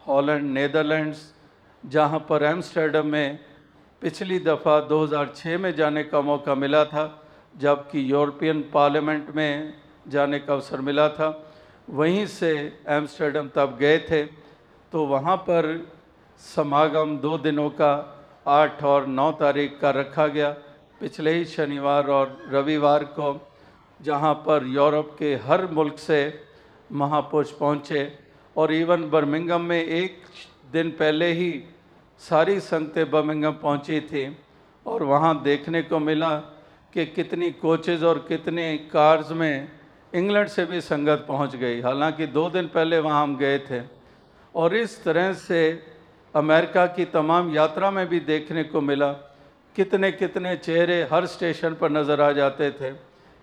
हॉलैंड, 0.02 0.50
नेदरलैंड्स, 0.52 1.20
जहाँ 1.84 2.20
पर 2.30 2.44
एम्स्टर्डम 2.44 3.08
में 3.08 3.40
पिछली 4.02 4.40
दफ़ा 4.40 4.80
2006 4.88 5.58
में 5.58 5.74
जाने 5.76 6.04
का 6.04 6.22
मौका 6.22 6.56
मिला 6.56 6.84
था, 6.86 7.06
जबकि 7.56 8.12
यूरोपियन 8.12 8.62
पार्लियामेंट 8.74 9.30
में 9.36 9.74
जाने 10.08 10.40
का 10.40 10.54
अवसर 10.54 10.82
मिला 10.82 11.08
था। 11.10 11.30
वहीं 11.90 12.26
से 12.28 12.52
एम्स्टर्डम 12.90 13.50
तब 13.56 13.78
गए 13.80 13.98
थे 14.10 14.24
तो 14.92 15.06
वहाँ 15.06 15.36
पर 15.40 15.66
समागम 16.42 17.18
दो 17.18 17.38
दिनों 17.38 17.70
का, 17.72 17.94
आठ 18.48 18.84
और 18.84 19.06
नौ 19.08 19.32
तारीख 19.34 19.78
का 19.82 19.90
रखा 19.92 20.28
गया। 20.28 20.50
पिछले 21.00 21.34
ही 21.34 21.46
शनिवार 21.46 22.08
और 22.10 22.38
रविवार 22.50 23.04
को, 23.14 23.30
जहाँ 24.00 24.34
पर 24.46 24.66
यूरोप 24.68 25.16
के 25.20 25.36
हर 25.46 25.66
मुल्क 25.72 25.98
से 26.00 26.22
महापुरुष 26.92 27.52
पहुँचे 27.52 28.12
और 28.56 28.74
इवन 28.74 29.10
बर्मिंगम 29.10 29.62
में 29.62 29.84
एक 29.84 30.18
दिन 30.72 30.90
पहले 30.92 31.32
ही 31.34 31.52
सारी 32.22 32.60
संगतें 32.60 33.10
बर्मिंगम 33.12 33.52
पहुँची 33.62 34.00
थी 34.02 34.26
और 34.86 35.04
वहाँ 35.04 35.42
देखने 35.44 35.82
को 35.84 36.00
मिला 36.00 36.36
कि 36.94 37.06
कितनी 37.08 37.52
कोचेज़ 37.54 38.06
और 38.06 38.26
कितने 38.28 38.78
कार्स 38.94 39.32
में 39.32 39.68
इंग्लैंड 40.14 40.48
से 40.48 40.66
भी 40.66 40.82
संगत 40.82 41.26
पहुँच 41.28 41.56
गई। 41.56 41.82
हालाँकि 41.82 42.28
दो 42.28 42.50
दिन 42.50 42.68
पहले 42.68 43.00
वहाँ 43.00 43.24
हम 43.24 43.36
गए 43.38 43.58
थे 43.62 43.82
और 44.56 44.76
इस 44.76 45.04
तरह 45.04 45.34
से 45.34 45.62
अमेरिका 46.34 46.86
की 46.88 47.06
तमाम 47.08 47.54
यात्रा 47.56 47.92
में 47.92 48.08
भी 48.08 48.20
देखने 48.22 48.64
को 48.64 48.82
मिला। 48.82 49.12
कितने 49.76 50.12
कितने 50.12 50.56
चेहरे 50.58 51.02
हर 51.12 51.26
स्टेशन 51.26 51.74
पर 51.74 51.92
नज़र 51.92 52.22
आ 52.22 52.32
जाते 52.32 52.70
थे, 52.72 52.92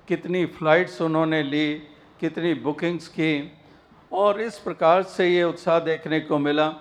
कितनी 0.08 0.44
फ़्लाइट्स 0.48 1.00
उन्होंने 1.02 1.42
ली 1.42 1.82
कितनी 2.20 2.54
बुकिंग्स 2.62 3.08
की 3.08 3.32
और 4.12 4.40
इस 4.40 4.58
प्रकार 4.58 5.02
से 5.02 5.28
ये 5.28 5.42
उत्साह 5.44 5.78
देखने 5.80 6.20
को 6.20 6.38
मिला 6.38 6.72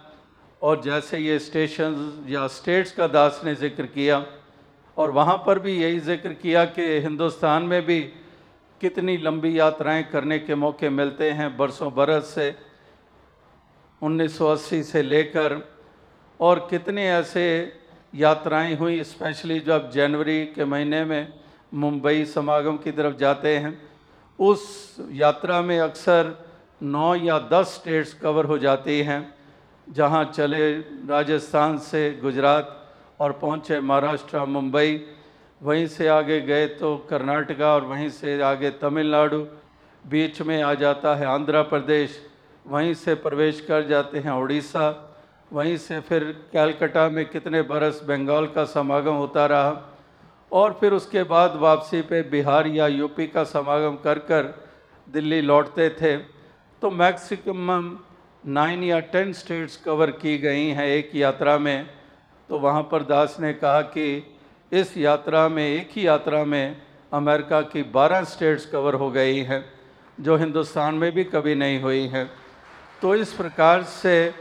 और 0.62 0.82
जैसे 0.82 1.18
ये 1.18 1.38
स्टेशन 1.40 2.26
या 2.30 2.48
स्टेट्स 2.48 2.92
का 2.92 3.08
दास 3.08 3.42
ने 3.46 3.56
ज़िक्र 3.56 3.86
किया 3.86 4.26
और 4.98 5.12
वहाँ 5.12 5.38
पर 5.46 5.60
भी 5.60 5.76
यही 5.78 6.00
ज़िक्र 6.00 6.34
किया 6.34 6.64
कि 6.66 6.82
हिंदुस्तान 7.00 7.64
में 7.64 7.82
भी 7.86 8.00
कितनी 8.82 9.18
लंबी 9.18 9.58
यात्राएँ 9.60 10.04
करने 10.04 10.40
के 10.40 10.56
मौके 10.56 10.90
मिलते 10.90 11.30
हैं 11.32 11.56
बरसों 11.58 11.94
बरस 11.96 12.34
से 12.36 12.56
1980 14.02 14.82
से 14.84 15.02
लेकर 15.04 15.62
और 16.40 16.68
कितने 16.70 17.10
ऐसे 17.12 17.46
यात्राएँ 18.16 18.76
हुई 18.76 19.04
स्पेशली 19.04 19.60
जब 19.60 19.90
जनवरी 19.92 20.46
के 20.46 20.66
महीने 20.66 21.04
में 21.06 21.34
मुंबई 21.74 22.26
समागम 22.26 22.78
की 22.78 22.92
तरफ़ 22.92 23.16
जाते 23.18 23.58
हैं। 23.58 23.74
उस 24.40 24.96
यात्रा 25.12 25.62
में 25.62 25.80
अक्सर 25.80 26.34
नौ 26.82 27.14
या 27.16 27.38
दस 27.52 27.74
स्टेट्स 27.76 28.14
कवर 28.14 28.46
हो 28.46 28.58
जाती 28.58 29.00
हैं, 29.02 29.22
जहाँ 29.88 30.24
चले 30.28 30.72
राजस्थान 31.10 31.78
से 31.80 32.12
गुजरात 32.22 32.74
और 33.20 33.32
पहुँचे 33.34 33.80
महाराष्ट्र, 33.80 34.46
मुंबई। 34.46 35.02
वहीं 35.62 35.88
से 35.88 36.08
आगे 36.08 36.40
गए 36.42 36.68
तो 36.78 36.96
कर्नाटका 37.10 37.74
और 37.76 37.84
वहीं 37.86 38.10
से 38.10 38.42
आगे 38.42 38.70
तमिलनाडु। 38.78 39.46
बीच 40.04 40.42
में 40.42 40.62
आ 40.62 40.74
जाता 40.76 41.16
है 41.16 41.26
आंध्र 41.26 41.62
प्रदेश, 41.64 42.20
वहीं 42.66 42.94
से 42.94 43.16
प्रवेश 43.18 43.62
कर 43.62 43.88
जाते 43.88 44.20
हैं 44.20 44.32
उड़ीसा। 44.34 44.86
वहीं 45.52 45.76
से 45.78 46.00
फिर 46.00 46.24
कैलकटा 46.54 47.08
में 47.10 47.26
कितने 47.26 47.62
बरस 47.64 48.02
बंगाल 48.04 48.48
का 48.48 48.64
समागम 48.68 49.14
होता 49.16 49.46
रहा। 49.46 49.72
और 50.52 50.78
फिर 50.82 50.94
उसके 50.94 51.24
बाद 51.24 51.56
वापसी 51.56 52.02
पे 52.02 52.22
बिहार 52.22 52.68
या 52.68 52.88
यूपी 52.88 53.28
का 53.28 53.44
समागम 53.44 53.96
कर 53.96 54.20
कर 54.20 54.68
दिल्ली 55.10 55.42
लौटते 55.42 55.90
थे। 55.90 56.18
तो 56.82 56.92
मैक्सिमम 56.92 57.98
नाइन 58.46 58.84
या 58.84 59.00
टेन 59.00 59.34
स्टेट्स 59.34 59.78
कवर 59.78 60.12
की 60.12 60.38
गई 60.38 60.68
हैं 60.68 60.88
एक 60.88 61.12
यात्रा 61.16 61.58
में। 61.58 61.90
तो 62.50 62.60
वहाँ 62.60 62.84
पर 62.84 63.04
दास 63.04 63.38
ने 63.40 63.54
कहा 63.54 63.82
कि 63.82 64.36
इस 64.72 64.98
यात्रा 64.98 65.48
में, 65.50 65.64
एक 65.64 65.90
ही 65.92 66.08
यात्रा 66.08 66.44
में 66.46 66.82
अमेरिका 67.14 67.62
की 67.62 67.84
12 67.84 68.24
स्टेट्स 68.24 68.66
कवर 68.66 68.94
हो 68.94 69.12
गई 69.12 69.38
हैं, 69.38 69.66
जो 70.20 70.36
हिंदुस्तान 70.38 70.96
में 70.96 71.12
भी 71.12 71.24
कभी 71.24 71.56
नहीं 71.56 71.82
हुई 71.82 72.08
हैं। 72.08 72.32
तो 73.02 73.16
इस 73.16 73.34
प्रकार 73.34 73.84
से 73.84 74.34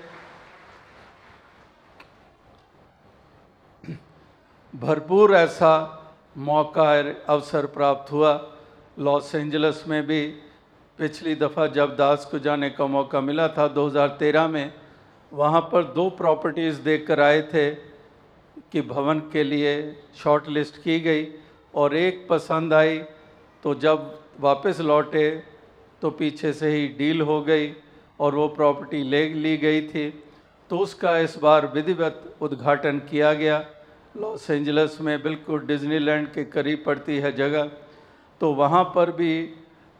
भरपूर 4.75 5.35
ऐसा 5.35 5.96
मौका 6.37 6.91
अवसर 7.29 7.67
प्राप्त 7.67 8.13
हुआ। 8.13 8.33
लॉस 8.99 9.35
एंजल्स 9.35 9.87
में 9.89 10.07
भी 10.07 10.27
पिछली 10.99 11.35
दफ़ा 11.35 11.67
जब 11.67 11.95
दास 11.97 12.25
को 12.31 12.39
जाने 12.39 12.71
का 12.71 12.87
मौका 12.87 13.21
मिला 13.21 13.49
था 13.49 13.67
2013 13.69 14.49
में, 14.49 14.73
वहाँ 15.33 15.61
पर 15.73 15.85
दो 15.93 16.09
प्रॉपर्टीज़ 16.11 16.81
देख 16.81 17.07
कर 17.07 17.21
आए 17.21 17.41
थे 17.43 17.71
कि 18.73 18.81
भवन 18.83 19.19
के 19.33 19.43
लिए 19.45 19.73
शॉर्ट 20.17 20.49
लिस्ट 20.49 20.83
की 20.83 20.99
गई 21.01 21.27
और 21.75 21.95
एक 21.97 22.27
पसंद 22.31 22.75
आई 22.75 22.99
तो 23.65 23.75
जब 23.75 24.19
वापस 24.41 24.81
लौटे 24.81 25.29
तो 26.03 26.11
पीछे 26.11 26.53
से 26.53 26.71
ही 26.71 26.87
डील 26.89 27.21
हो 27.21 27.41
गई 27.43 27.73
और 28.21 28.35
वो 28.35 28.49
प्रॉपर्टी 28.49 29.03
ले 29.03 29.29
ली 29.29 29.57
गई 29.57 29.81
थी। 29.89 30.09
तो 30.71 30.79
उसका 30.79 31.19
इस 31.19 31.37
बार 31.39 31.67
विधिवत 31.75 32.37
उद्घाटन 32.41 32.99
किया 33.11 33.33
गया। 33.35 33.65
लॉस 34.17 34.49
एंजल्स 34.51 35.01
में 35.01 35.23
बिल्कुल 35.23 35.61
डिज्नीलैंड 35.67 36.29
के 36.33 36.45
करीब 36.45 36.83
पड़ती 36.87 37.17
है 37.19 37.31
जगह 37.37 37.71
तो 38.41 38.53
वहाँ 38.53 38.83
पर 38.95 39.11
भी 39.13 39.33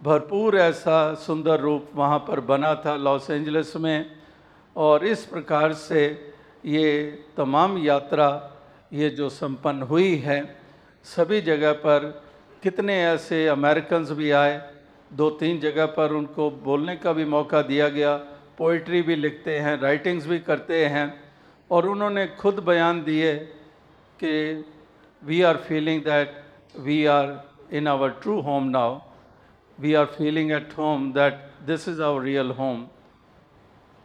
भरपूर 0.01 0.57
ऐसा 0.57 1.15
सुंदर 1.15 1.61
रूप 1.61 1.91
वहाँ 1.95 2.19
पर 2.19 2.41
बना 2.41 2.75
था 2.85 2.95
लॉस 2.97 3.29
एंजल्स 3.31 3.77
में। 3.77 4.17
और 4.77 5.05
इस 5.07 5.25
प्रकार 5.25 5.73
से 5.73 6.05
ये 6.65 7.07
तमाम 7.37 7.77
यात्रा, 7.79 8.29
ये 8.93 9.11
जो 9.11 9.29
संपन्न 9.29 9.83
हुई 9.83 10.15
है, 10.17 10.39
सभी 11.05 11.41
जगह 11.41 11.73
पर 11.73 12.07
कितने 12.63 12.97
ऐसे 13.05 13.47
अमेरिकन 13.49 14.05
भी 14.13 14.31
आए 14.31 14.61
दो 15.13 15.29
तीन 15.31 15.61
जगह 15.61 15.87
पर 15.87 16.13
उनको 16.13 16.51
बोलने 16.65 16.97
का 16.97 17.13
भी 17.13 17.25
मौका 17.25 17.63
दिया 17.63 17.89
गया 17.89 18.17
पोइट्री 18.59 19.03
भी 19.03 19.17
लिखते 19.17 19.59
हैं, 19.59 19.81
राइटिंग्स 19.81 20.27
भी 20.27 20.39
करते 20.39 20.85
हैं, 20.87 21.07
और 21.71 21.87
उन्होंने 21.87 22.27
खुद 22.39 22.63
बयान 22.65 23.03
दिए 23.05 23.35
कि 24.23 24.65
we 25.23 25.43
are 25.43 25.57
feeling 25.57 26.03
that 26.03 26.43
we 26.81 27.05
are 27.07 27.77
in 27.77 27.89
our 27.89 28.11
true 28.23 28.41
home 28.41 28.69
now 28.69 28.99
we 29.81 29.95
are 29.95 30.05
feeling 30.05 30.51
at 30.53 30.77
home 30.79 31.13
that 31.13 31.41
this 31.67 31.89
is 31.89 32.03
our 32.03 32.23
real 32.23 32.51
home 32.51 32.87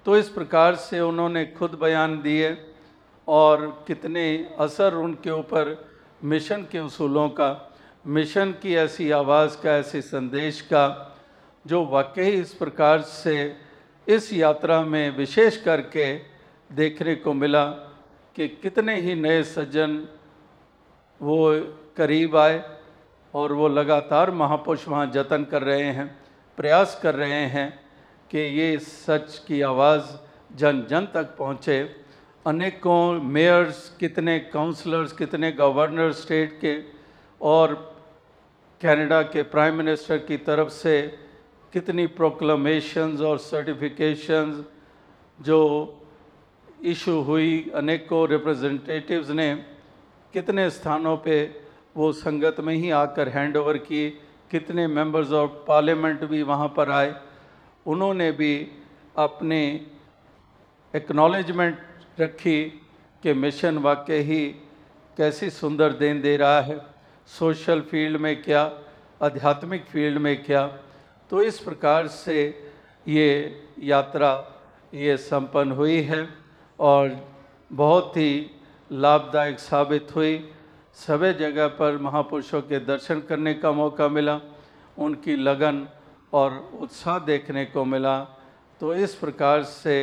तो 0.05 0.17
इस 0.17 0.29
प्रकार 0.29 0.75
से 0.75 0.99
उन्होंने 0.99 1.45
खुद 1.57 1.77
बयान 1.81 2.21
दिए 2.21 2.57
और 3.27 3.83
कितने 3.87 4.25
असर 4.59 4.93
उनके 4.93 5.29
ऊपर 5.29 5.75
मिशन 6.23 6.61
के 6.71 6.77
असूलों 6.77 7.29
का, 7.29 7.73
मिशन 8.07 8.51
की 8.51 8.75
ऐसी 8.75 9.09
आवाज़ 9.11 9.57
का, 9.61 9.75
ऐसे 9.77 10.01
संदेश 10.01 10.61
का, 10.61 11.17
जो 11.65 11.85
वाकई 11.85 12.29
इस 12.29 12.53
प्रकार 12.53 13.01
से 13.01 13.35
इस 14.07 14.31
यात्रा 14.33 14.81
में 14.81 15.17
विशेष 15.17 15.57
करके 15.61 16.13
देखने 16.69 17.15
को 17.15 17.33
मिला। 17.33 17.65
कि 18.35 18.47
कितने 18.47 18.95
ही 19.01 19.15
नए 19.15 19.43
सज्जन 19.43 20.07
वो 21.19 21.39
करीब 21.97 22.35
आए 22.37 22.63
और 23.33 23.53
वो 23.53 23.67
लगातार 23.67 24.31
महापुरुष 24.31 24.87
वहाँ 24.87 25.05
जतन 25.13 25.43
कर 25.43 25.63
रहे 25.63 25.91
हैं, 25.91 26.07
प्रयास 26.57 26.99
कर 27.03 27.15
रहे 27.15 27.45
हैं 27.47 27.69
कि 28.31 28.39
ये 28.39 28.77
सच 28.79 29.37
की 29.47 29.61
आवाज़ 29.61 30.15
जन 30.57 30.85
जन 30.89 31.07
तक 31.13 31.35
पहुँचे। 31.37 31.79
अनेकों 32.45 33.21
मेयर्स, 33.21 33.89
कितने 33.99 34.39
काउंसलर्स, 34.39 35.11
कितने 35.13 35.51
गवर्नर 35.51 36.11
स्टेट 36.11 36.59
के 36.61 36.75
और 37.41 37.73
कनाडा 38.81 39.21
के 39.23 39.43
प्राइम 39.43 39.75
मिनिस्टर 39.75 40.17
की 40.17 40.37
तरफ़ 40.37 40.69
से 40.69 41.01
कितनी 41.73 42.05
प्रोक्लमेशंस 42.17 43.21
और 43.21 43.37
सर्टिफिकेशंस 43.39 44.63
जो 45.39 45.59
इशू 46.83 47.21
हुई, 47.21 47.71
अनेकों 47.75 48.27
रिप्रेजेंटेटिव्स 48.27 49.29
ने 49.29 49.53
कितने 50.33 50.69
स्थानों 50.69 51.17
पे 51.17 51.43
वो 51.97 52.11
संगत 52.11 52.59
में 52.59 52.73
ही 52.75 52.89
आकर 52.91 53.29
हैंड 53.29 53.57
ओवर 53.57 53.77
किए 53.77 54.09
कितने 54.51 54.87
मेंबर्स 54.87 55.31
ऑफ़ 55.31 55.51
पार्लियामेंट 55.67 56.23
भी 56.23 56.41
वहाँ 56.43 56.67
पर 56.77 56.91
आए, 56.91 57.13
उन्होंने 57.85 58.31
भी 58.31 58.53
अपने 59.17 59.61
एक्नॉलेजमेंट 60.93 61.77
रखी 62.19 62.63
कि 63.23 63.33
मिशन 63.33 63.77
वाकई 63.77 64.19
ही 64.21 64.45
कैसी 65.17 65.49
सुंदर 65.49 65.93
देन 65.93 66.21
दे 66.21 66.35
रहा 66.37 66.61
है 66.61 66.79
सोशल 67.29 67.81
फ़ील्ड 67.81 68.17
में 68.17 68.41
क्या, 68.43 68.63
आध्यात्मिक 69.21 69.85
फ़ील्ड 69.85 70.17
में 70.17 70.43
क्या। 70.43 70.65
तो 71.31 71.41
इस 71.41 71.59
प्रकार 71.59 72.07
से 72.07 72.37
ये 73.07 73.27
यात्रा 73.79 74.31
ये 74.93 75.17
संपन्न 75.17 75.71
हुई 75.71 76.01
है। 76.01 76.40
और 76.81 77.15
बहुत 77.71 78.17
ही 78.17 78.31
लाभदायक 78.89 79.59
साबित 79.59 80.15
हुई। 80.15 80.37
सभी 80.97 81.33
जगह 81.33 81.67
पर 81.77 81.97
महापुरुषों 81.97 82.61
के 82.61 82.79
दर्शन 82.81 83.19
करने 83.29 83.53
का 83.53 83.71
मौका 83.71 84.07
मिला, 84.07 84.39
उनकी 84.97 85.35
लगन 85.37 85.87
और 86.33 86.57
उत्साह 86.81 87.19
देखने 87.19 87.65
को 87.65 87.85
मिला। 87.85 88.19
तो 88.81 88.93
इस 88.95 89.15
प्रकार 89.15 89.63
से 89.63 89.95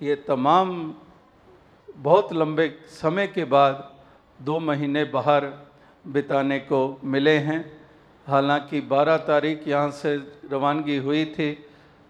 ये 0.00 0.14
तमाम 0.28 0.94
बहुत 1.96 2.32
लंबे 2.32 2.68
समय 2.90 3.26
के 3.26 3.44
बाद 3.44 3.88
दो 4.38 4.58
महीने 4.60 5.04
बाहर 5.04 5.46
बिताने 6.06 6.58
को 6.60 6.80
मिले 7.04 7.36
हैं। 7.38 7.60
हालाँकि 8.26 8.80
12 8.82 9.16
तारीख 9.26 9.66
यहाँ 9.68 9.90
से 9.90 10.16
रवानगी 10.52 10.96
हुई 10.96 11.24
थी 11.34 11.52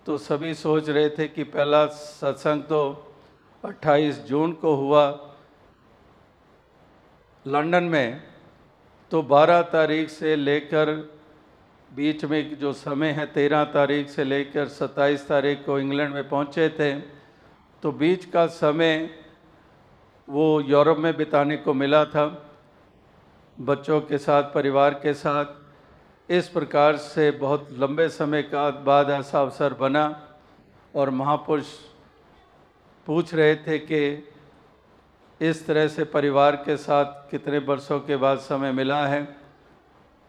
तो 0.06 0.16
सभी 0.18 0.54
सोच 0.54 0.88
रहे 0.88 1.08
थे 1.08 1.28
कि 1.28 1.44
पहला 1.44 1.86
सत्संग 1.86 2.62
तो 2.62 2.80
28 3.64 4.18
जून 4.18 4.52
को 4.52 4.74
हुआ। 4.74 5.04
लंदन 7.46 7.84
में 7.84 8.22
तो 9.10 9.22
12 9.22 9.62
तारीख 9.62 10.10
से 10.10 10.36
लेकर 10.36 10.90
बीच 11.94 12.24
में 12.24 12.58
जो 12.58 12.72
समय 12.72 13.10
है 13.10 13.32
13 13.32 13.64
तारीख 13.64 14.08
से 14.08 14.24
लेकर 14.24 14.68
27 14.68 15.26
तारीख 15.28 15.64
को 15.66 15.78
इंग्लैंड 15.78 16.14
में 16.14 16.28
पहुँचे 16.28 16.68
थे। 16.68 16.92
तो 17.82 17.92
बीच 17.92 18.24
का 18.24 18.46
समय 18.46 19.08
वो 20.28 20.60
यूरोप 20.60 20.98
में 20.98 21.16
बिताने 21.16 21.56
को 21.56 21.74
मिला 21.74 22.04
था, 22.04 22.26
बच्चों 23.60 24.00
के 24.00 24.18
साथ, 24.18 24.42
परिवार 24.42 24.94
के 24.94 25.14
साथ। 25.14 26.30
इस 26.30 26.48
प्रकार 26.48 26.96
से 26.96 27.30
बहुत 27.30 27.68
लंबे 27.72 28.08
समय 28.08 28.42
का 28.42 28.70
बाद 28.70 29.10
ऐसा 29.10 29.40
अवसर 29.40 29.74
बना 29.74 30.04
और 30.96 31.10
महापुरुष 31.10 31.66
पूछ 33.06 33.34
रहे 33.34 33.54
थे 33.56 33.78
कि 33.78 34.00
इस 35.40 35.66
तरह 35.66 35.88
से 35.88 36.04
परिवार 36.04 36.56
के 36.56 36.76
साथ 36.76 37.30
कितने 37.30 37.58
वर्षों 37.58 37.98
के 38.00 38.16
बाद 38.16 38.38
समय 38.38 38.72
मिला 38.72 39.06
है? 39.06 39.22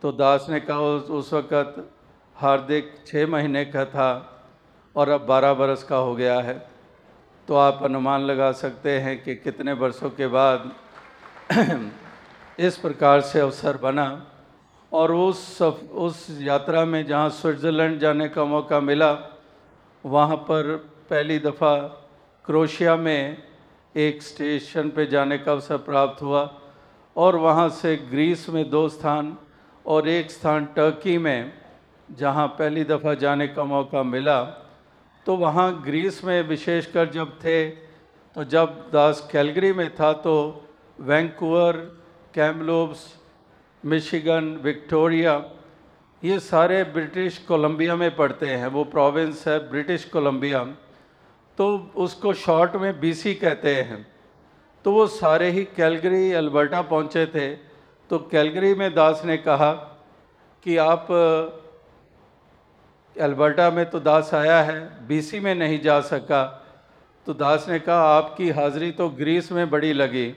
तो 0.02 0.12
दास 0.12 0.48
ने 0.50 0.60
कहा 0.60 0.80
उस, 0.80 1.34
वक़्त 1.34 1.92
हार्दिक 2.36 2.96
छः 3.08 3.28
महीने 3.28 3.66
का 3.66 3.86
था 3.86 4.10
और 4.96 5.10
अब 5.10 5.26
बारह 5.26 5.54
बरस 5.54 5.84
का 5.84 5.98
हो 5.98 6.16
गया 6.16 6.40
है। 6.42 6.58
तो 7.48 7.56
आप 7.56 7.84
अनुमान 7.84 8.22
लगा 8.22 8.52
सकते 8.52 9.00
हैं 9.00 9.24
कि 9.24 9.36
कितने 9.36 9.74
वर्षों 9.74 10.10
के 10.10 10.28
बाद 10.28 10.72
इस 12.60 12.78
प्रकार 12.78 13.22
से 13.22 13.40
अवसर 13.40 13.78
बना 13.78 14.26
और 14.92 15.12
उस 15.12 15.58
सफ, 15.58 15.80
उस 15.92 16.28
यात्रा 16.42 16.86
में 16.86 17.06
जहाँ 17.06 17.30
स्विट्ज़रलैंड 17.30 18.00
जाने 18.00 18.30
का 18.30 18.46
मौका 18.46 18.80
मिला 18.80 19.12
वहाँ 20.06 20.38
पर 20.38 20.76
पहली 21.10 21.40
दफ़ा 21.40 22.00
क्रोशिया 22.46 22.96
में 22.96 23.38
एक 23.96 24.24
स्टेशन 24.24 24.90
पे 24.90 25.06
जाने 25.06 25.38
का 25.38 25.52
अवसर 25.52 25.78
प्राप्त 25.78 26.22
हुआ 26.22 26.42
और 27.16 27.36
वहाँ 27.36 27.70
से 27.72 27.96
ग्रीस 28.10 28.48
में 28.50 28.70
दो 28.70 28.88
स्थान 28.90 29.38
और 29.86 30.08
एक 30.08 30.32
स्थान 30.32 30.66
टर्की 30.76 31.18
में, 31.18 31.54
जहाँ 32.10 32.48
पहली 32.50 32.84
दफ़ा 32.84 33.14
जाने 33.14 33.48
का 33.48 33.64
मौका 33.64 34.04
मिला। 34.04 34.42
तो 35.26 35.36
वहाँ 35.38 35.82
ग्रीस 35.82 36.24
में 36.24 36.42
विशेषकर 36.48 37.10
जब 37.12 37.34
थे 37.40 37.70
तो 38.36 38.44
जब 38.44 38.90
दास 38.94 39.28
कैलगरी 39.32 39.72
में 39.74 39.90
था 39.96 40.14
तो 40.14 40.36
वैंकूवर 41.00 41.78
कैमलोब्स 42.34 43.08
मिशिगन, 43.84 44.46
विक्टोरिया, 44.64 45.44
ये 46.24 46.40
सारे 46.42 46.84
ब्रिटिश 46.84 47.38
कोलंबिया 47.38 47.96
में 47.96 48.16
पड़ते 48.16 48.48
हैं। 48.48 48.68
वो 48.68 48.84
प्रोविंस 48.84 49.48
है, 49.48 49.58
ब्रिटिश 49.72 50.06
कोलंबिया। 50.06 50.66
तो 51.58 51.68
उसको 51.96 52.34
शॉर्ट 52.36 52.76
में 52.76 53.00
बीसी 53.00 53.34
कहते 53.36 53.76
हैं। 53.76 54.06
तो 54.86 54.92
वो 54.92 55.06
सारे 55.08 55.50
ही 55.52 55.64
कैलगरी, 55.76 56.32
अल्बर्टा 56.34 56.82
पहुँचे 56.84 57.26
थे। 57.26 57.50
तो 58.10 58.18
कैलगरी 58.32 58.74
में 58.76 58.94
दास 58.94 59.22
ने 59.26 59.38
कहा 59.40 59.72
कि 60.66 60.78
आप, 60.78 61.08
अल्बर्टा 63.16 63.70
में 63.72 63.86
तो 63.90 64.00
दास 64.00 64.34
आया 64.34 64.62
है 64.62 65.08
बीसी 65.08 65.40
में 65.40 65.54
नहीं 65.56 65.80
जा 65.82 66.00
सका। 66.02 66.44
तो 67.28 67.34
दास 67.34 67.66
ने 67.70 67.80
कहा, 67.80 68.18
आपकी 68.18 68.50
हाज़िरी 68.50 68.92
तो 68.92 69.10
ग्रीस 69.12 69.52
में 69.52 69.70
बड़ी 69.70 69.94
लगी, 69.94 70.34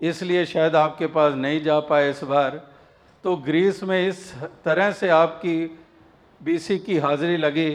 इसलिए 0.00 0.44
शायद 0.46 0.76
आपके 0.76 1.06
पास 1.06 1.34
नहीं 1.34 1.62
जा 1.62 1.78
पाए 1.80 2.10
इस 2.10 2.22
बार। 2.24 2.60
तो 3.24 3.36
ग्रीस 3.36 3.82
में 3.82 4.08
इस 4.08 4.32
तरह 4.64 4.90
से 4.92 5.08
आपकी 5.08 5.56
बीसी 6.40 6.78
की 6.78 6.98
हाजिरी 6.98 7.36
लगी। 7.36 7.70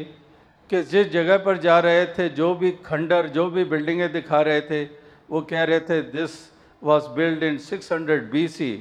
कि 0.69 0.81
जिस 0.83 1.11
जगह 1.11 1.37
पर 1.37 1.57
जा 1.57 1.79
रहे 1.79 2.05
थे, 2.07 2.29
जो 2.29 2.53
भी 2.55 2.71
खंडर, 2.85 3.27
जो 3.27 3.49
भी 3.49 3.63
बिल्डिंगें 3.65 4.11
दिखा 4.11 4.41
रहे 4.41 4.61
थे, 4.61 4.83
वो 5.29 5.41
कह 5.41 5.63
रहे 5.63 5.79
थे 5.81 6.01
this 6.11 6.31
was 6.81 7.07
build 7.15 7.43
in 7.43 7.57
600 7.59 8.19
BC 8.31 8.71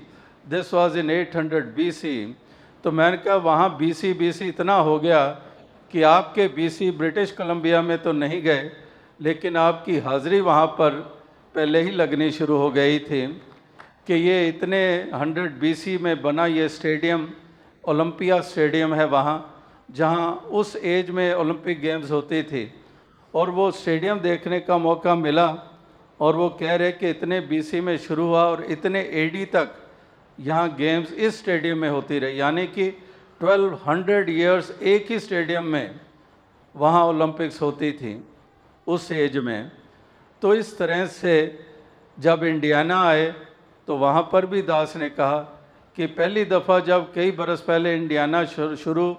this 0.47 0.73
was 0.75 0.99
in 0.99 1.11
800 1.13 1.63
BC 1.77 2.37
तो 2.85 2.91
मैंने 2.93 3.17
कहा, 3.17 3.35
वहाँ 3.37 3.77
बीसी 3.79 4.13
बीसी 4.15 4.49
इतना 4.49 4.75
हो 4.75 4.99
गया 5.01 5.27
कि 5.93 6.03
आपके 6.05 6.47
बीसी 6.49 6.91
ब्रिटिश 6.93 7.31
कोलंबिया 7.33 7.83
में 7.83 7.99
तो 7.99 8.13
नहीं 8.13 8.43
गए, 8.43 8.71
लेकिन 9.21 9.57
आपकी 9.57 9.99
हाज़िरी 9.99 10.41
वहाँ 10.41 10.67
पर 10.79 10.91
पहले 11.55 11.83
ही 11.83 11.91
लगनी 11.91 12.31
शुरू 12.31 12.57
हो 12.57 12.71
गई 12.71 12.99
थी 13.01 13.27
कि 14.07 14.15
ये 14.15 14.49
इतने 14.49 14.81
100 15.15 15.49
बीसी 15.61 15.97
में 15.99 16.21
बना 16.23 16.47
ये 16.47 16.69
स्टेडियम, 16.69 17.29
ओलंपिया 17.85 18.41
स्टेडियम 18.43 18.95
है 18.95 19.07
वहाँ। 19.07 19.37
जहाँ 19.89 20.31
उस 20.51 20.75
एज 20.77 21.11
में 21.11 21.35
ओलंपिक 21.35 21.81
गेम्स 21.81 22.11
होती 22.11 22.43
थी 22.43 22.71
और 23.35 23.51
वो 23.51 23.71
स्टेडियम 23.71 24.19
देखने 24.21 24.61
का 24.61 24.79
मौका 24.79 25.15
मिला 25.15 25.49
और 26.21 26.37
वो 26.37 26.49
कह 26.61 26.75
रहे 26.75 26.93
कि 26.93 27.11
इतने 27.11 27.41
बीसी 27.41 27.81
में 27.81 27.97
शुरू 27.99 28.27
हुआ 28.27 28.43
और 28.45 28.65
इतने 28.71 29.01
एडी 29.23 29.45
तक 29.47 29.75
यहाँ 30.39 30.75
गेम्स 30.77 31.13
इस 31.13 31.39
स्टेडियम 31.39 31.79
में 31.79 31.89
होती 31.91 32.19
रही। 32.19 32.41
यानी 32.41 32.67
कि 32.69 32.91
1200 33.41 34.29
ईयर्स 34.29 34.71
एक 34.83 35.11
ही 35.11 35.19
स्टेडियम 35.21 35.65
में 35.65 36.01
वहाँ 36.75 37.05
ओलंपिक्स 37.07 37.61
होती 37.63 37.93
थी 37.93 38.13
उस 38.87 39.11
एज 39.13 39.37
में। 39.39 39.71
तो 40.43 40.55
इस 40.55 40.77
तरह 40.79 41.07
से 41.07 41.35
जब 42.19 42.45
इंडियाना 42.45 43.01
आए 43.03 43.31
तो 43.89 43.97
वहाँ 43.97 44.23
पर 44.33 44.47
भी 44.47 44.63
दास 44.63 44.97
ने 44.97 45.09
कहा 45.11 45.39
कि 45.97 46.07
पहली 46.09 46.45
दफ़ा 46.45 46.79
जब 46.81 47.13
कई 47.15 47.31
बरस 47.31 47.61
पहले 47.61 47.95
इंडियाना 47.97 48.45
शुरू 48.45 49.13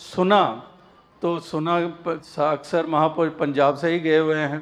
सुना 0.00 0.42
तो 1.22 1.38
सुना 1.40 1.76
अक्सर 2.06 2.86
महापुर 2.86 3.28
पंजाब 3.40 3.76
से 3.76 3.90
ही 3.90 3.98
गए 4.00 4.18
हुए 4.18 4.36
हैं। 4.36 4.60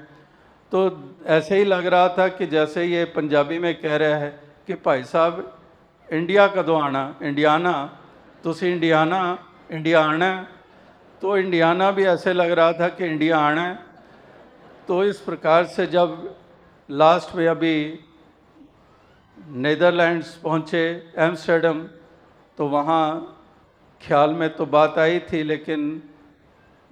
तो 0.73 0.81
ऐसे 1.27 1.57
ही 1.59 1.65
लग 1.65 1.87
रहा 1.87 2.09
था 2.09 2.27
कि 2.29 2.47
जैसे 2.47 2.85
ये 2.85 3.05
पंजाबी 3.15 3.59
में 3.59 3.75
कह 3.81 3.97
रहा 3.97 4.17
है 4.17 4.31
कि 4.67 4.75
भाई 4.85 5.03
साहब, 5.05 5.59
इंडिया 6.09 6.47
कदों 6.49 6.81
आना, 6.83 7.15
इंडियाना 7.23 7.75
तुम 8.45 8.55
इंडियाना 8.65 9.21
इंडिया 9.73 10.01
आना 10.03 10.27
है 10.27 10.49
तो 11.23 11.37
इंडियाना 11.37 11.91
भी 11.91 12.05
ऐसे 12.07 12.33
लग 12.33 12.51
रहा 12.51 12.73
था 12.73 12.89
कि 12.89 13.05
इंडिया 13.07 13.39
आना 13.41 13.63
है। 13.63 13.79
तो 14.89 15.05
इस 15.05 15.21
प्रकार 15.21 15.65
से 15.67 15.87
जब 15.87 16.35
लास्ट 16.89 17.35
में 17.37 17.47
अभी 17.49 17.77
नीदरलैंड्स 19.39 20.35
पहुँचे, 20.37 21.13
एम्स्टर्डम 21.19 21.81
तो 22.59 22.67
वहाँ 22.69 23.07
ख्याल 24.01 24.31
में 24.33 24.49
तो 24.57 24.67
बात 24.69 24.99
आई 24.99 25.19
थी, 25.23 25.43
लेकिन 25.43 26.03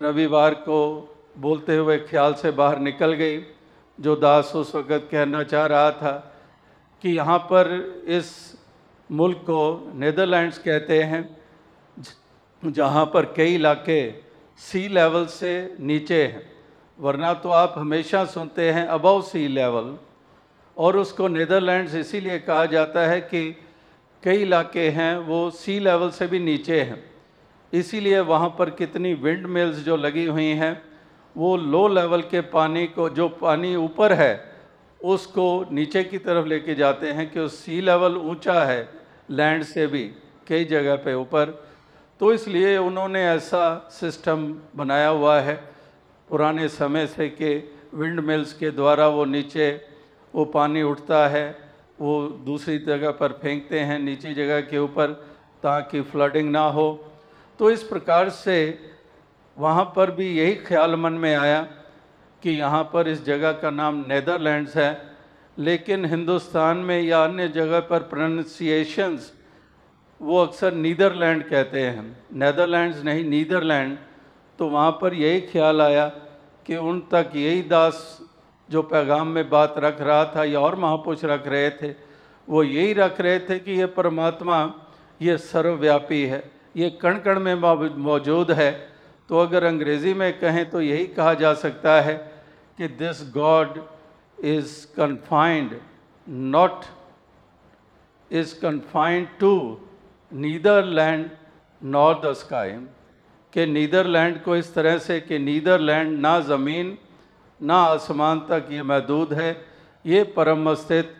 रविवार 0.00 0.54
को 0.62 0.78
बोलते 1.38 1.76
हुए 1.76 1.98
ख्याल 2.00 2.34
से 2.34 2.50
बाहर 2.52 2.78
निकल 2.80 3.12
गई। 3.14 3.38
जो 3.98 4.14
दास 4.16 4.52
उस 4.56 4.74
वक़्त 4.74 5.08
कहना 5.10 5.42
चाह 5.44 5.66
रहा 5.66 5.90
था 5.92 6.12
कि 7.04 7.10
यहाँ 7.10 7.38
पर 7.50 7.68
इस 8.08 8.30
मुल्क 9.10 9.38
को 9.46 9.92
नीदरलैंड्स 9.94 10.58
कहते 10.60 11.02
हैं, 11.02 11.24
जहाँ 12.62 13.04
पर 13.06 13.24
कई 13.36 13.54
इलाके 13.54 14.00
सी 14.60 14.86
लेवल 14.90 15.26
से 15.28 15.52
नीचे 15.80 16.22
हैं। 16.24 16.42
वरना 16.98 17.32
तो 17.34 17.48
आप 17.50 17.74
हमेशा 17.76 18.24
सुनते 18.26 18.70
हैं 18.70 18.86
अबव 18.88 19.20
सी 19.22 19.46
लेवल, 19.48 19.96
और 20.76 20.96
उसको 20.96 21.28
नीदरलैंड्स 21.28 21.94
इसीलिए 21.96 22.38
कहा 22.40 22.64
जाता 22.68 23.06
है 23.06 23.20
कि 23.22 23.42
कई 24.24 24.36
इलाके 24.36 24.88
हैं, 24.88 25.18
वो 25.18 25.50
सी 25.50 25.78
लेवल 25.80 26.10
से 26.10 26.26
भी 26.26 26.38
नीचे 26.38 26.80
हैं। 26.80 27.12
इसीलिए 27.72 28.20
वहाँ 28.20 28.48
पर 28.58 28.70
कितनी 28.70 29.14
विंड 29.14 29.46
मिल्स 29.46 29.76
जो 29.76 29.96
लगी 29.96 30.24
हुई 30.24 30.44
हैं, 30.44 30.82
वो 31.36 31.56
लो 31.56 31.88
लेवल 31.88 32.22
के 32.22 32.40
पानी 32.40 32.86
को, 32.86 33.08
जो 33.08 33.28
पानी 33.28 33.76
ऊपर 33.76 34.12
है, 34.12 34.52
उसको 35.00 35.66
नीचे 35.72 36.04
की 36.04 36.18
तरफ़ 36.18 36.46
लेके 36.46 36.74
जाते 36.74 37.12
हैं 37.12 37.30
कि 37.30 37.48
सी 37.48 37.80
लेवल 37.80 38.16
ऊँचा 38.16 38.64
है 38.64 38.88
लैंड 39.30 39.62
से 39.62 39.86
भी, 39.86 40.04
कई 40.48 40.64
जगह 40.64 40.96
पे 40.96 41.14
ऊपर। 41.14 41.64
तो 42.20 42.32
इसलिए 42.32 42.76
उन्होंने 42.78 43.24
ऐसा 43.24 43.88
सिस्टम 43.90 44.54
बनाया 44.76 45.08
हुआ 45.08 45.40
है, 45.40 45.54
पुराने 46.28 46.68
समय 46.68 47.06
से 47.06 47.28
कि 47.28 47.72
विंड 47.94 48.20
मिल्स 48.20 48.52
के 48.52 48.70
द्वारा 48.70 49.08
वो 49.08 49.24
नीचे 49.24 49.84
वो 50.34 50.44
पानी 50.44 50.82
उठता 50.82 51.28
है 51.28 51.61
वो 52.02 52.22
दूसरी 52.46 52.78
जगह 52.80 53.10
पर 53.12 53.32
फेंकते 53.42 53.80
हैं, 53.80 53.98
नीची 54.00 54.34
जगह 54.34 54.60
के 54.62 54.78
ऊपर 54.80 55.12
ताकि 55.62 56.00
फ्लडिंग 56.02 56.50
ना 56.50 56.64
हो। 56.70 56.88
तो 57.60 57.70
इस 57.70 57.82
प्रकार 57.84 58.28
से 58.30 58.56
वहाँ 59.56 59.84
पर 59.96 60.10
भी 60.10 60.26
यही 60.30 60.54
ख्याल 60.66 60.96
मन 60.96 61.12
में 61.14 61.34
आया 61.34 61.60
कि 62.42 62.50
यहाँ 62.50 62.82
पर 62.92 63.08
इस 63.08 63.24
जगह 63.24 63.52
का 63.54 63.70
नाम 63.72 64.04
नेदरलैंड्स 64.08 64.76
है, 64.76 64.90
लेकिन 65.56 66.04
हिंदुस्तान 66.04 66.76
में 66.78 67.00
या 67.00 67.22
अन्य 67.24 67.48
जगह 67.50 67.80
पर 67.86 68.02
प्रोनाउंसिएशंस 68.10 69.32
वो 70.20 70.38
अक्सर 70.38 70.74
नीदरलैंड 70.74 71.42
कहते 71.44 71.80
हैं। 71.80 72.04
नेदरलैंड्स 72.34 73.02
नहीं 73.04 73.24
नीदरलैंड 73.26 73.96
तो 74.58 74.68
वहाँ 74.68 74.90
पर 75.00 75.14
यही 75.14 75.40
ख्याल 75.42 75.80
आया 75.82 76.06
कि 76.66 76.76
उन 76.78 77.00
तक 77.12 77.30
यही 77.36 77.62
दास 77.68 77.96
जो 78.68 78.82
पैगाम 78.84 79.28
में 79.28 79.48
बात 79.50 79.74
रख 79.78 80.00
रहा 80.00 80.24
था 80.36 80.44
या 80.44 80.60
और 80.60 80.76
महापुरुष 80.76 81.24
रख 81.24 81.46
रहे 81.48 81.70
थे, 81.72 81.94
वो 82.48 82.62
यही 82.62 82.92
रख 82.92 83.20
रहे 83.20 83.38
थे 83.40 83.58
कि 83.58 83.72
ये 83.72 83.86
परमात्मा, 83.88 84.72
ये 85.20 85.36
सर्वव्यापी 85.38 86.22
है, 86.24 86.42
ये 86.76 86.90
कण 87.02 87.18
कण 87.18 87.40
में 87.40 87.54
मौजूद 87.98 88.50
है। 88.52 88.70
तो 89.30 89.38
अगर 89.38 89.64
अंग्रेज़ी 89.64 90.14
में 90.14 90.32
कहें 90.38 90.68
तो 90.70 90.80
यही 90.80 91.06
कहा 91.08 91.34
जा 91.34 91.52
सकता 91.54 92.00
है 92.00 92.14
कि 92.78 92.88
this 92.88 93.22
god 93.34 93.78
is 94.38 94.74
confined 94.96 95.78
not 96.26 96.84
is 98.30 98.54
confined 98.60 99.28
to 99.40 99.52
Netherlands 100.32 101.30
nor 101.82 102.20
the 102.24 102.32
sky 102.34 102.70
कि 103.52 103.66
नीदरलैंड 103.66 104.42
को 104.42 104.56
इस 104.56 104.74
तरह 104.74 104.98
से 104.98 105.20
कि 105.20 105.38
नीदरलैंड 105.38 106.18
ना 106.20 106.38
ज़मीन 106.40 106.96
ना 107.62 107.76
आसमान 107.76 108.40
तक 108.50 108.68
ये 108.70 108.82
महदूद 108.82 109.32
है। 109.32 109.50
ये 110.04 110.22
परम 110.36 110.70
अस्तित्व, 110.70 111.10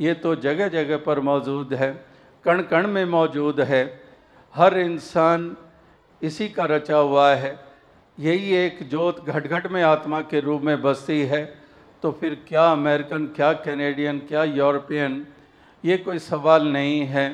ये 0.00 0.14
तो 0.14 0.34
जगह 0.36 0.68
जगह 0.68 0.96
पर 0.98 1.20
मौजूद 1.20 1.72
है, 1.74 1.92
कण 2.44 2.62
कण 2.62 2.86
में 2.86 3.04
मौजूद 3.04 3.60
है। 3.60 3.84
हर 4.54 4.78
इंसान 4.78 5.56
इसी 6.22 6.48
का 6.48 6.64
रचा 6.64 6.96
हुआ 6.96 7.30
है। 7.34 7.58
यही 8.18 8.54
एक 8.56 8.78
जोत 8.88 9.24
घट 9.26 9.46
घट 9.46 9.66
में 9.66 9.82
आत्मा 9.82 10.20
के 10.22 10.40
रूप 10.40 10.62
में 10.62 10.80
बसती 10.82 11.20
है। 11.22 11.44
तो 12.02 12.10
फिर 12.12 12.34
क्या 12.48 12.70
अमेरिकन, 12.72 13.26
क्या 13.26 13.52
कैनेडियन, 13.54 14.18
क्या 14.18 14.44
यूरोपियन, 14.44 15.26
ये 15.84 15.96
कोई 15.96 16.18
सवाल 16.18 16.68
नहीं 16.68 17.00
है। 17.06 17.28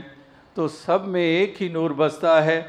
तो 0.56 0.68
सब 0.68 1.04
में 1.08 1.22
एक 1.22 1.54
ही 1.60 1.68
नूर 1.68 1.92
बसता 1.94 2.40
है। 2.40 2.60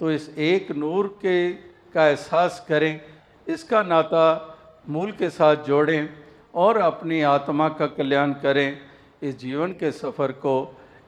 तो 0.00 0.10
इस 0.10 0.28
एक 0.38 0.70
नूर 0.72 1.08
के 1.22 1.50
का 1.94 2.06
एहसास 2.06 2.64
करें, 2.68 3.00
इसका 3.46 3.82
नाता 3.82 4.49
मूल 4.84 5.12
के 5.12 5.30
साथ 5.30 5.56
जोड़ें 5.56 6.08
और 6.54 6.76
अपनी 6.76 7.20
आत्मा 7.22 7.68
का 7.68 7.86
कल्याण 7.86 8.32
करें। 8.32 8.78
इस 9.22 9.38
जीवन 9.38 9.72
के 9.72 9.90
सफ़र 9.92 10.32
को 10.32 10.54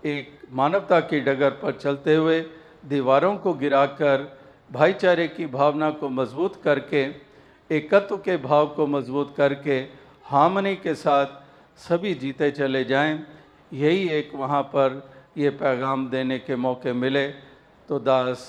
एक 0.04 0.38
मानवता 0.52 1.00
की 1.00 1.20
डगर 1.20 1.50
पर 1.50 1.72
चलते 1.72 2.14
हुए 2.14 2.40
दीवारों 2.86 3.36
को 3.36 3.52
गिराकर, 3.54 4.38
भाईचारे 4.70 5.28
की 5.28 5.46
भावना 5.46 5.90
को 5.90 6.08
मज़बूत 6.08 6.62
करके, 6.62 7.02
एकत्व 7.70 8.16
के 8.16 8.36
भाव 8.36 8.66
को 8.66 8.86
मज़बूत 8.86 9.34
करके, 9.36 9.78
हामनी 10.24 10.74
के 10.76 10.94
साथ 10.94 11.26
सभी 11.78 12.14
जीते 12.14 12.50
चले 12.50 12.84
जाएँ। 12.84 13.18
यही 13.72 14.08
एक 14.08 14.34
वहाँ 14.34 14.62
पर 14.62 15.12
ये 15.38 15.50
पैगाम 15.50 16.08
देने 16.10 16.38
के 16.38 16.56
मौके 16.56 16.92
मिले। 16.92 17.28
तो 17.88 17.98
दास, 17.98 18.40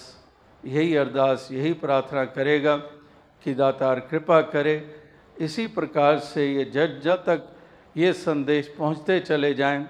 यही 0.64 0.96
अरदास, 0.96 1.48
यही 1.52 1.74
प्रार्थना 1.74 2.26
करेगा 2.26 2.76
कि 3.44 3.54
दातार 3.54 4.00
कृपा 4.00 4.42
करे 4.42 4.76
इसी 5.38 5.66
प्रकार 5.68 6.20
से 6.20 6.46
ये 6.54 6.66
जब 6.66 7.00
जब 7.02 7.24
तक 7.26 7.48
ये 7.98 8.12
संदेश 8.14 8.74
पहुँचते 8.78 9.20
चले 9.20 9.54
जाएँ, 9.54 9.86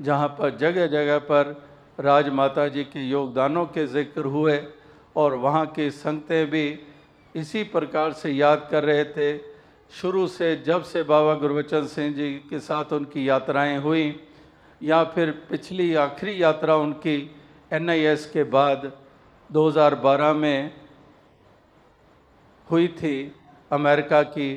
जहाँ 0.00 0.28
पर 0.28 0.56
जगह 0.56 0.86
जगह 0.86 1.18
पर 1.18 1.56
राजमाता 2.00 2.66
जी 2.68 2.84
के 2.84 3.00
योगदानों 3.00 3.64
के 3.66 3.86
ज़िक्र 3.86 4.24
हुए 4.26 4.58
और 5.16 5.34
वहाँ 5.34 5.66
की 5.66 5.90
संगतें 5.90 6.50
भी 6.50 6.66
इसी 7.34 7.62
प्रकार 7.64 8.12
से 8.12 8.30
याद 8.30 8.68
कर 8.70 8.84
रहे 8.84 9.04
थे। 9.04 9.38
शुरू 10.00 10.26
से 10.26 10.56
जब 10.66 10.82
से 10.82 11.02
बाबा 11.02 11.34
गुरबचन 11.34 11.86
सिंह 11.86 12.14
जी 12.14 12.32
के 12.50 12.58
साथ 12.60 12.92
उनकी 12.92 13.28
यात्राएँ 13.28 13.78
हुई, 13.78 14.20
या 14.82 15.02
फिर 15.04 15.30
पिछली 15.50 15.94
आखिरी 15.94 16.42
यात्रा 16.42 16.76
उनकी 16.76 17.16
एनआईएस 17.72 18.26
के 18.32 18.44
बाद 18.44 18.90
2012 19.50 20.32
में 20.34 20.74
हुई 22.70 22.88
थी 22.98 23.16
अमेरिका 23.72 24.22
की 24.22 24.50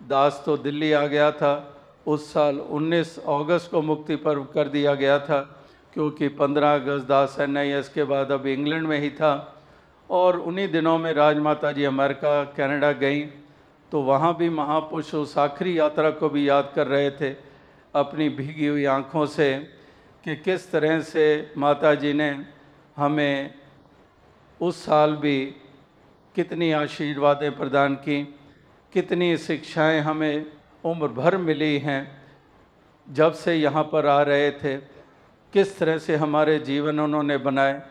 दास 0.00 0.42
तो 0.46 0.56
दिल्ली 0.56 0.92
आ 0.92 1.06
गया 1.06 1.30
था। 1.32 1.52
उस 2.06 2.32
साल 2.32 2.58
19 2.60 3.18
अगस्त 3.18 3.70
को 3.70 3.82
मुक्ति 3.82 4.16
पर्व 4.16 4.44
कर 4.44 4.68
दिया 4.68 4.94
गया 4.94 5.18
था, 5.18 5.40
क्योंकि 5.94 6.28
15 6.30 6.74
अगस्त 6.74 7.06
दास 7.06 7.36
एन 7.40 7.54
के 7.94 8.04
बाद 8.04 8.32
अब 8.32 8.46
इंग्लैंड 8.46 8.86
में 8.86 8.98
ही 9.00 9.10
था। 9.10 9.32
और 10.10 10.38
उन्हीं 10.40 10.68
दिनों 10.68 10.98
में 10.98 11.12
राजमाता 11.12 11.72
जी 11.72 11.84
अमेरिका, 11.84 12.44
कनाडा 12.56 12.92
गई 12.94 13.20
तो 13.92 14.00
वहाँ 14.02 14.34
भी 14.36 14.48
महापुरुष 14.50 15.14
उस 15.14 15.36
आखिरी 15.38 15.78
यात्रा 15.78 16.10
को 16.10 16.28
भी 16.28 16.48
याद 16.48 16.72
कर 16.74 16.86
रहे 16.86 17.10
थे, 17.10 17.30
अपनी 17.94 18.28
भीगी 18.28 18.66
हुई 18.66 18.84
आँखों 18.84 19.26
से, 19.26 19.54
कि 20.24 20.36
किस 20.36 20.70
तरह 20.70 21.00
से 21.00 21.52
माता 21.56 21.94
जी 21.94 22.12
ने 22.12 22.30
हमें 22.96 23.54
उस 24.60 24.84
साल 24.84 25.14
भी 25.16 25.38
कितनी 26.34 26.70
आशीर्वादें 26.72 27.56
प्रदान 27.56 27.94
की। 27.96 28.18
कितनी 28.96 29.36
शिक्षाएँ 29.36 30.00
हमें 30.00 30.46
उम्र 30.84 31.08
भर 31.08 31.36
मिली 31.36 31.78
हैं, 31.78 32.00
जब 33.12 33.32
से 33.32 33.54
यहाँ 33.54 33.82
पर 33.84 34.06
आ 34.06 34.22
रहे 34.22 34.50
थे, 34.50 34.76
किस 35.52 35.78
तरह 35.78 35.98
से 35.98 36.16
हमारे 36.16 36.58
जीवन 36.58 37.00
उन्होंने 37.00 37.36
बनाए, 37.36 37.82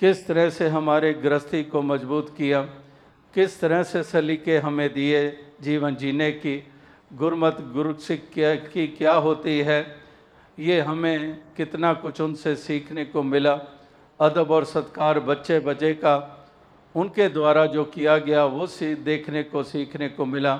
किस 0.00 0.26
तरह 0.26 0.50
से 0.50 0.68
हमारे 0.68 1.14
गृहस्थी 1.14 1.62
को 1.64 1.82
मज़बूत 1.82 2.34
किया, 2.36 2.60
किस 3.34 3.60
तरह 3.60 3.82
से 3.82 4.02
सलीके 4.02 4.58
हमें 4.58 4.92
दिए 4.92 5.38
जीवन 5.62 5.96
जीने 5.96 6.30
की, 6.32 6.68
गुरमत 7.14 7.56
गुरु 7.72 7.94
शिक्षा 7.94 8.54
की 8.54 8.86
क्या 8.86 9.12
होती 9.12 9.58
है, 9.60 9.96
ये 10.58 10.80
हमें 10.80 11.40
कितना 11.56 11.94
कुछ 11.94 12.20
उनसे 12.20 12.56
सीखने 12.56 13.04
को 13.04 13.22
मिला, 13.22 13.60
अदब 14.20 14.50
और 14.50 14.64
सत्कार 14.64 15.20
बच्चे 15.20 15.60
बच्चे 15.60 15.94
का 15.94 16.41
उनके 16.94 17.28
द्वारा 17.28 17.64
जो 17.66 17.84
किया 17.86 18.16
गया, 18.18 18.44
वो 18.44 18.66
सी, 18.66 18.94
देखने 18.96 19.42
को, 19.42 19.62
सीखने 19.62 20.08
को 20.08 20.24
मिला। 20.26 20.56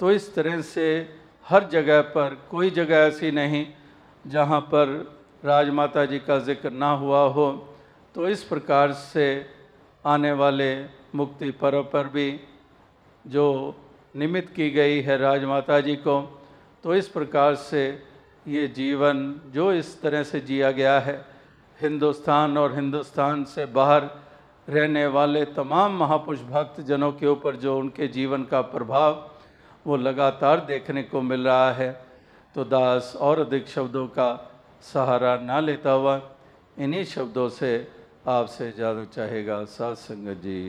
तो 0.00 0.10
इस 0.12 0.34
तरह 0.34 0.60
से 0.62 0.86
हर 1.46 1.68
जगह 1.68 2.00
पर, 2.14 2.36
कोई 2.50 2.70
जगह 2.70 2.96
ऐसी 2.98 3.30
नहीं 3.30 3.66
जहाँ 4.24 4.60
पर 4.72 4.86
राजमाता 5.44 6.04
जी 6.04 6.18
का 6.18 6.38
ज़िक्र 6.40 6.70
ना 6.70 6.90
हुआ 6.92 7.20
हो 7.28 7.46
तो 8.14 8.28
इस 8.28 8.42
प्रकार 8.44 8.92
से 8.92 9.24
आने 10.04 10.32
वाले 10.32 10.70
मुक्ति 11.14 11.50
पर्व 11.50 11.82
पर 11.92 12.08
भी 12.08 12.28
जो 13.24 13.74
निमित्त 14.14 14.52
की 14.54 14.70
गई 14.70 15.00
है 15.00 15.16
राजमाता 15.18 15.80
जी 15.80 15.94
को 15.96 16.20
तो 16.84 16.94
इस 16.94 17.08
प्रकार 17.08 17.54
से 17.54 17.82
ये 18.46 18.66
जीवन 18.68 19.18
जो 19.54 19.72
इस 19.72 20.00
तरह 20.02 20.22
से 20.22 20.40
जिया 20.40 20.70
गया 20.70 20.98
है, 21.00 21.16
हिंदुस्तान 21.78 22.58
और 22.58 22.74
हिंदुस्तान 22.74 23.44
से 23.44 23.66
बाहर 23.68 24.08
रहने 24.68 25.06
वाले 25.06 25.44
तमाम 25.56 25.96
महापुरुष 25.98 26.40
भक्त 26.44 26.80
जनों 26.80 27.12
के 27.12 27.26
ऊपर 27.26 27.56
जो 27.56 27.78
उनके 27.78 28.08
जीवन 28.08 28.42
का 28.44 28.60
प्रभाव, 28.60 29.12
वो 29.86 29.96
लगातार 29.96 30.60
देखने 30.60 31.02
को 31.02 31.20
मिल 31.20 31.44
रहा 31.44 31.70
है। 31.72 31.90
तो 32.54 32.64
दास 32.64 33.14
और 33.16 33.40
अधिक 33.40 33.68
शब्दों 33.68 34.06
का 34.08 34.28
सहारा 34.82 35.36
ना 35.38 35.60
लेता 35.60 35.90
हुआ 35.90 36.20
इन्हीं 36.78 37.04
शब्दों 37.04 37.48
से 37.48 37.70
आपसे 38.28 38.70
जानू 38.78 39.04
चाहेगा 39.06 39.64
सत्संग 39.64 40.28
जी। 40.36 40.60